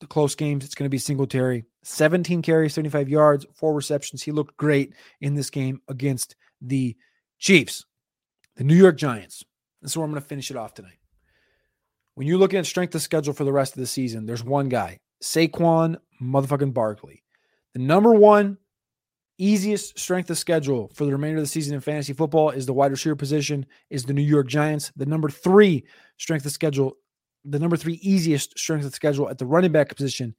the 0.00 0.06
close 0.06 0.34
games, 0.34 0.64
it's 0.64 0.74
going 0.74 0.86
to 0.86 0.90
be 0.90 0.98
Singletary. 0.98 1.64
17 1.82 2.42
carries, 2.42 2.74
75 2.74 3.08
yards, 3.08 3.46
four 3.54 3.74
receptions. 3.74 4.22
He 4.22 4.32
looked 4.32 4.56
great 4.56 4.94
in 5.20 5.34
this 5.34 5.50
game 5.50 5.80
against 5.88 6.36
the 6.60 6.96
Chiefs. 7.38 7.84
The 8.56 8.64
New 8.64 8.74
York 8.74 8.96
Giants. 8.96 9.44
This 9.80 9.92
is 9.92 9.96
where 9.96 10.04
I'm 10.04 10.10
going 10.10 10.22
to 10.22 10.28
finish 10.28 10.50
it 10.50 10.56
off 10.56 10.74
tonight. 10.74 10.99
When 12.14 12.26
you're 12.26 12.38
looking 12.38 12.58
at 12.58 12.66
strength 12.66 12.94
of 12.94 13.02
schedule 13.02 13.32
for 13.32 13.44
the 13.44 13.52
rest 13.52 13.74
of 13.74 13.80
the 13.80 13.86
season, 13.86 14.26
there's 14.26 14.44
one 14.44 14.68
guy, 14.68 14.98
Saquon 15.22 15.96
motherfucking 16.20 16.74
Barkley. 16.74 17.22
The 17.74 17.80
number 17.80 18.12
one 18.12 18.58
easiest 19.38 19.98
strength 19.98 20.28
of 20.28 20.36
schedule 20.36 20.90
for 20.94 21.06
the 21.06 21.12
remainder 21.12 21.38
of 21.38 21.44
the 21.44 21.48
season 21.48 21.74
in 21.74 21.80
fantasy 21.80 22.12
football 22.12 22.50
is 22.50 22.66
the 22.66 22.74
wide 22.74 22.90
receiver 22.90 23.16
position, 23.16 23.64
is 23.88 24.04
the 24.04 24.12
New 24.12 24.22
York 24.22 24.48
Giants. 24.48 24.92
The 24.96 25.06
number 25.06 25.30
three 25.30 25.84
strength 26.18 26.44
of 26.44 26.52
schedule, 26.52 26.96
the 27.44 27.58
number 27.58 27.76
three 27.76 27.98
easiest 28.02 28.58
strength 28.58 28.84
of 28.84 28.94
schedule 28.94 29.30
at 29.30 29.38
the 29.38 29.46
running 29.46 29.72
back 29.72 29.94
position 29.94 30.34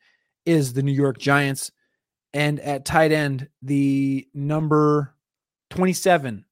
is 0.45 0.73
the 0.73 0.83
New 0.83 0.91
York 0.91 1.17
Giants. 1.17 1.71
And 2.33 2.59
at 2.59 2.85
tight 2.85 3.11
end, 3.11 3.49
the 3.61 4.27
number 4.33 5.15
27 5.71 6.45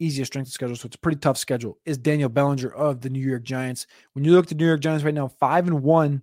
easiest 0.00 0.32
strength 0.32 0.48
of 0.48 0.52
schedule, 0.52 0.76
so 0.76 0.86
it's 0.86 0.96
a 0.96 1.00
pretty 1.00 1.18
tough 1.18 1.38
schedule, 1.38 1.78
is 1.84 1.98
Daniel 1.98 2.28
Bellinger 2.28 2.72
of 2.72 3.00
the 3.00 3.10
New 3.10 3.20
York 3.20 3.44
Giants. 3.44 3.86
When 4.14 4.24
you 4.24 4.32
look 4.32 4.46
at 4.46 4.48
the 4.48 4.54
New 4.56 4.66
York 4.66 4.80
Giants 4.80 5.04
right 5.04 5.14
now, 5.14 5.28
five 5.28 5.66
and 5.66 5.82
one 5.82 6.22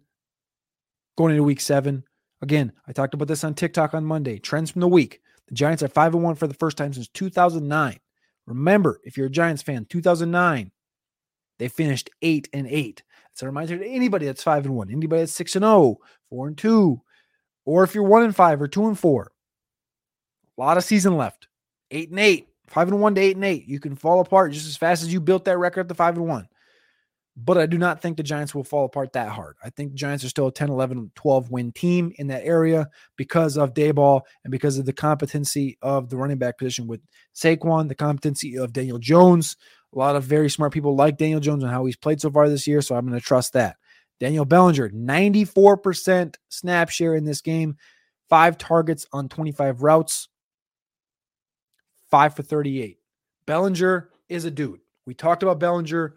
going 1.17 1.31
into 1.31 1.43
week 1.43 1.61
seven. 1.61 2.03
Again, 2.41 2.71
I 2.87 2.91
talked 2.91 3.13
about 3.13 3.27
this 3.27 3.43
on 3.43 3.55
TikTok 3.55 3.93
on 3.93 4.05
Monday. 4.05 4.37
Trends 4.37 4.71
from 4.71 4.81
the 4.81 4.87
week. 4.87 5.21
The 5.47 5.55
Giants 5.55 5.81
are 5.81 5.87
five 5.87 6.13
and 6.13 6.23
one 6.23 6.35
for 6.35 6.47
the 6.47 6.53
first 6.53 6.77
time 6.77 6.93
since 6.93 7.07
2009. 7.09 7.99
Remember, 8.45 9.01
if 9.03 9.17
you're 9.17 9.27
a 9.27 9.31
Giants 9.31 9.63
fan, 9.63 9.85
2009, 9.85 10.71
they 11.59 11.67
finished 11.67 12.09
eight 12.21 12.47
and 12.53 12.67
eight. 12.67 13.03
It's 13.31 13.41
a 13.41 13.45
reminder 13.45 13.77
to 13.77 13.87
anybody 13.87 14.25
that's 14.25 14.43
five 14.43 14.65
and 14.65 14.75
one, 14.75 14.89
anybody 14.91 15.21
that's 15.21 15.33
six 15.33 15.55
and 15.55 15.65
oh, 15.65 15.99
four 16.29 16.47
and 16.47 16.57
two, 16.57 17.01
or 17.65 17.83
if 17.83 17.93
you're 17.93 18.03
one 18.03 18.23
and 18.23 18.35
five 18.35 18.61
or 18.61 18.67
two 18.67 18.87
and 18.87 18.97
four. 18.97 19.31
A 20.57 20.61
lot 20.61 20.77
of 20.77 20.83
season 20.83 21.17
left. 21.17 21.47
Eight 21.91 22.09
and 22.09 22.19
eight, 22.19 22.47
five 22.67 22.87
and 22.87 23.01
one 23.01 23.15
to 23.15 23.21
eight 23.21 23.35
and 23.35 23.45
eight. 23.45 23.67
You 23.67 23.79
can 23.79 23.95
fall 23.95 24.19
apart 24.19 24.51
just 24.51 24.67
as 24.67 24.77
fast 24.77 25.03
as 25.03 25.11
you 25.11 25.19
built 25.21 25.45
that 25.45 25.57
record 25.57 25.81
at 25.81 25.87
the 25.87 25.95
five 25.95 26.17
and 26.17 26.27
one. 26.27 26.47
But 27.39 27.59
I 27.59 27.67
do 27.67 27.77
not 27.77 28.01
think 28.01 28.17
the 28.17 28.23
Giants 28.23 28.55
will 28.55 28.63
fall 28.63 28.85
apart 28.85 29.13
that 29.13 29.29
hard. 29.29 29.57
I 29.63 29.69
think 29.69 29.93
Giants 29.93 30.23
are 30.23 30.29
still 30.29 30.47
a 30.47 30.51
10, 30.51 30.69
11, 30.69 31.11
12 31.13 31.51
win 31.51 31.71
team 31.71 32.11
in 32.15 32.27
that 32.27 32.43
area 32.43 32.87
because 33.15 33.57
of 33.57 33.75
Daboll 33.75 34.21
and 34.43 34.51
because 34.51 34.79
of 34.79 34.87
the 34.87 34.93
competency 34.93 35.77
of 35.83 36.09
the 36.09 36.17
running 36.17 36.39
back 36.39 36.57
position 36.57 36.87
with 36.87 36.99
Saquon, 37.35 37.89
the 37.89 37.95
competency 37.95 38.57
of 38.57 38.73
Daniel 38.73 38.97
Jones, 38.97 39.55
a 39.93 39.99
lot 39.99 40.15
of 40.15 40.23
very 40.23 40.49
smart 40.49 40.73
people 40.73 40.95
like 40.95 41.17
Daniel 41.17 41.39
Jones 41.39 41.61
and 41.61 41.71
how 41.71 41.85
he's 41.85 41.95
played 41.95 42.19
so 42.19 42.31
far 42.31 42.49
this 42.49 42.65
year. 42.65 42.81
So 42.81 42.95
I'm 42.95 43.05
going 43.07 43.19
to 43.19 43.25
trust 43.25 43.53
that. 43.53 43.75
Daniel 44.19 44.45
Bellinger, 44.45 44.89
94% 44.89 46.35
snap 46.49 46.89
share 46.89 47.13
in 47.13 47.23
this 47.23 47.41
game, 47.41 47.77
five 48.29 48.57
targets 48.57 49.05
on 49.13 49.29
25 49.29 49.83
routes, 49.83 50.27
five 52.09 52.35
for 52.35 52.43
38. 52.43 52.97
Bellinger 53.45 54.09
is 54.29 54.45
a 54.45 54.51
dude. 54.51 54.79
We 55.05 55.13
talked 55.13 55.43
about 55.43 55.59
Bellinger. 55.59 56.15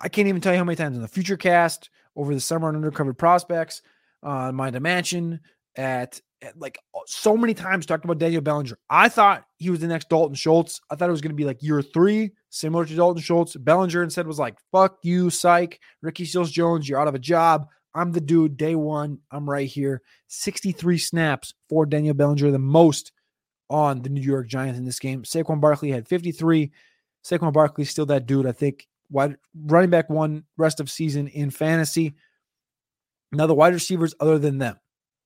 I 0.00 0.08
can't 0.08 0.28
even 0.28 0.40
tell 0.40 0.52
you 0.52 0.58
how 0.58 0.64
many 0.64 0.76
times 0.76 0.96
in 0.96 1.02
the 1.02 1.08
future 1.08 1.36
cast 1.36 1.90
over 2.16 2.34
the 2.34 2.40
summer 2.40 2.68
on 2.68 2.76
undercover 2.76 3.14
prospects, 3.14 3.82
uh, 4.22 4.52
my 4.52 4.70
dimension 4.70 5.40
at 5.76 6.20
like 6.56 6.78
so 7.06 7.36
many 7.36 7.54
times 7.54 7.86
talked 7.86 8.04
about 8.04 8.18
Daniel 8.18 8.42
Bellinger. 8.42 8.78
I 8.90 9.08
thought 9.08 9.44
he 9.58 9.70
was 9.70 9.80
the 9.80 9.86
next 9.86 10.08
Dalton 10.08 10.34
Schultz. 10.34 10.80
I 10.90 10.96
thought 10.96 11.08
it 11.08 11.12
was 11.12 11.20
going 11.20 11.30
to 11.30 11.36
be 11.36 11.44
like 11.44 11.62
year 11.62 11.82
three, 11.82 12.32
similar 12.50 12.84
to 12.84 12.94
Dalton 12.94 13.22
Schultz. 13.22 13.56
Bellinger 13.56 14.02
instead 14.02 14.26
was 14.26 14.38
like, 14.38 14.56
fuck 14.72 14.98
you, 15.02 15.30
psych. 15.30 15.80
Ricky 16.00 16.24
Seals 16.24 16.50
Jones, 16.50 16.88
you're 16.88 17.00
out 17.00 17.08
of 17.08 17.14
a 17.14 17.20
job. 17.20 17.68
I'm 17.94 18.12
the 18.12 18.20
dude 18.20 18.56
day 18.56 18.74
one. 18.74 19.18
I'm 19.30 19.48
right 19.48 19.68
here. 19.68 20.02
63 20.28 20.98
snaps 20.98 21.54
for 21.68 21.86
Daniel 21.86 22.14
Bellinger, 22.14 22.50
the 22.50 22.58
most 22.58 23.12
on 23.72 24.02
the 24.02 24.10
New 24.10 24.20
York 24.20 24.46
Giants 24.46 24.78
in 24.78 24.84
this 24.84 24.98
game. 24.98 25.22
Saquon 25.22 25.60
Barkley 25.60 25.90
had 25.90 26.06
53. 26.06 26.70
Saquon 27.24 27.52
Barkley 27.52 27.84
still 27.84 28.06
that 28.06 28.26
dude. 28.26 28.46
I 28.46 28.52
think 28.52 28.86
wide 29.10 29.36
running 29.54 29.90
back 29.90 30.10
one 30.10 30.44
rest 30.56 30.78
of 30.78 30.90
season 30.90 31.26
in 31.28 31.50
fantasy. 31.50 32.14
Now 33.32 33.46
the 33.46 33.54
wide 33.54 33.72
receivers 33.72 34.14
other 34.20 34.38
than 34.38 34.58
them. 34.58 34.78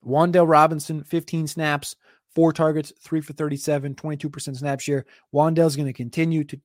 Wan'Dale 0.05 0.49
Robinson, 0.49 1.03
15 1.03 1.49
snaps, 1.49 1.97
four 2.33 2.53
targets, 2.53 2.93
three 3.01 3.21
for 3.21 3.33
37, 3.33 3.97
22% 3.97 4.57
snap 4.57 4.79
share. 4.79 5.05
Wan'Dale's 5.35 5.75
going 5.75 5.87
to 5.87 5.93
continue 5.93 6.45
to, 6.45 6.61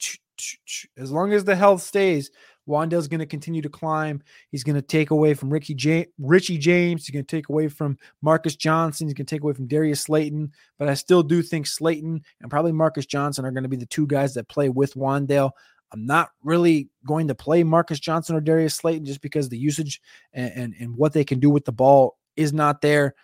as 0.97 1.11
long 1.11 1.33
as 1.33 1.43
the 1.43 1.55
health 1.55 1.81
stays, 1.81 2.31
Wan'Dale's 2.67 3.07
going 3.07 3.19
to 3.19 3.25
continue 3.25 3.61
to 3.61 3.69
climb. 3.69 4.21
He's 4.49 4.63
going 4.63 4.75
to 4.75 4.81
take 4.81 5.11
away 5.11 5.33
from 5.33 5.49
Ricky 5.49 5.73
J- 5.73 6.07
Richie 6.19 6.57
James. 6.57 7.05
He's 7.05 7.13
going 7.13 7.25
to 7.25 7.35
take 7.35 7.49
away 7.49 7.67
from 7.67 7.97
Marcus 8.21 8.55
Johnson. 8.55 9.07
He's 9.07 9.13
going 9.13 9.25
to 9.25 9.35
take 9.35 9.43
away 9.43 9.53
from 9.53 9.67
Darius 9.67 10.01
Slayton. 10.01 10.51
But 10.77 10.87
I 10.87 10.93
still 10.93 11.23
do 11.23 11.41
think 11.41 11.67
Slayton 11.67 12.21
and 12.39 12.51
probably 12.51 12.71
Marcus 12.71 13.05
Johnson 13.05 13.45
are 13.45 13.51
going 13.51 13.63
to 13.63 13.69
be 13.69 13.77
the 13.77 13.85
two 13.85 14.07
guys 14.07 14.35
that 14.35 14.47
play 14.47 14.69
with 14.69 14.93
Wan'Dale. 14.93 15.51
I'm 15.91 16.05
not 16.05 16.29
really 16.43 16.89
going 17.05 17.27
to 17.27 17.35
play 17.35 17.63
Marcus 17.63 17.99
Johnson 17.99 18.35
or 18.35 18.41
Darius 18.41 18.75
Slayton 18.75 19.05
just 19.05 19.21
because 19.21 19.49
the 19.49 19.57
usage 19.57 20.01
and, 20.31 20.51
and, 20.55 20.75
and 20.79 20.95
what 20.95 21.13
they 21.13 21.25
can 21.25 21.39
do 21.39 21.49
with 21.49 21.65
the 21.65 21.73
ball 21.73 22.17
is 22.37 22.53
not 22.53 22.81
there. 22.81 23.15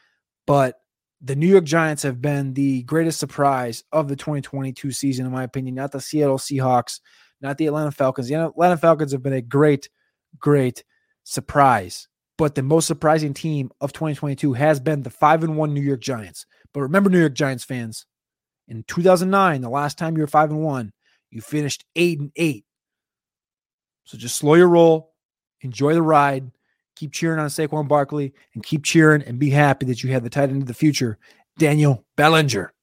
But 0.46 0.76
the 1.22 1.36
New 1.36 1.48
York 1.48 1.64
Giants 1.64 2.04
have 2.04 2.22
been 2.22 2.54
the 2.54 2.84
greatest 2.84 3.20
surprise 3.20 3.84
of 3.92 4.08
the 4.08 4.16
2022 4.16 4.92
season, 4.92 5.26
in 5.26 5.32
my 5.32 5.44
opinion. 5.44 5.76
Not 5.76 5.92
the 5.92 6.02
Seattle 6.02 6.38
Seahawks, 6.38 7.00
not 7.42 7.58
the 7.58 7.68
Atlanta 7.68 7.92
Falcons. 7.92 8.28
The 8.28 8.36
Atlanta 8.36 8.78
Falcons 8.78 9.12
have 9.12 9.24
been 9.24 9.34
a 9.34 9.42
great, 9.42 9.90
great 10.40 10.84
surprise. 11.24 12.08
But 12.38 12.54
the 12.54 12.62
most 12.62 12.86
surprising 12.86 13.34
team 13.34 13.72
of 13.82 13.94
2022 13.94 14.54
has 14.54 14.80
been 14.80 15.02
the 15.02 15.10
5 15.10 15.44
and 15.44 15.58
1 15.58 15.74
New 15.74 15.82
York 15.82 16.02
Giants. 16.02 16.46
But 16.72 16.82
remember, 16.82 17.10
New 17.10 17.20
York 17.20 17.34
Giants 17.34 17.64
fans, 17.64 18.06
in 18.68 18.84
2009, 18.84 19.62
the 19.62 19.70
last 19.70 19.98
time 19.98 20.18
you 20.18 20.22
were 20.22 20.28
5 20.28 20.52
and 20.52 20.62
1, 20.62 20.92
you 21.32 21.42
finished 21.42 21.84
8 21.96 22.20
and 22.20 22.32
8. 22.36 22.64
So 24.04 24.18
just 24.18 24.36
slow 24.36 24.54
your 24.54 24.68
roll, 24.68 25.14
enjoy 25.62 25.94
the 25.94 26.02
ride, 26.02 26.52
keep 26.98 27.12
cheering 27.12 27.40
on 27.40 27.48
Saquon 27.48 27.88
Barkley, 27.88 28.34
and 28.54 28.64
keep 28.64 28.84
cheering 28.84 29.22
and 29.24 29.40
be 29.40 29.50
happy 29.50 29.86
that 29.86 30.04
you 30.04 30.12
have 30.12 30.24
the 30.24 30.30
tight 30.30 30.50
end 30.50 30.62
of 30.62 30.68
the 30.68 30.74
future, 30.74 31.18
Daniel 31.58 32.04
Bellinger. 32.16 32.74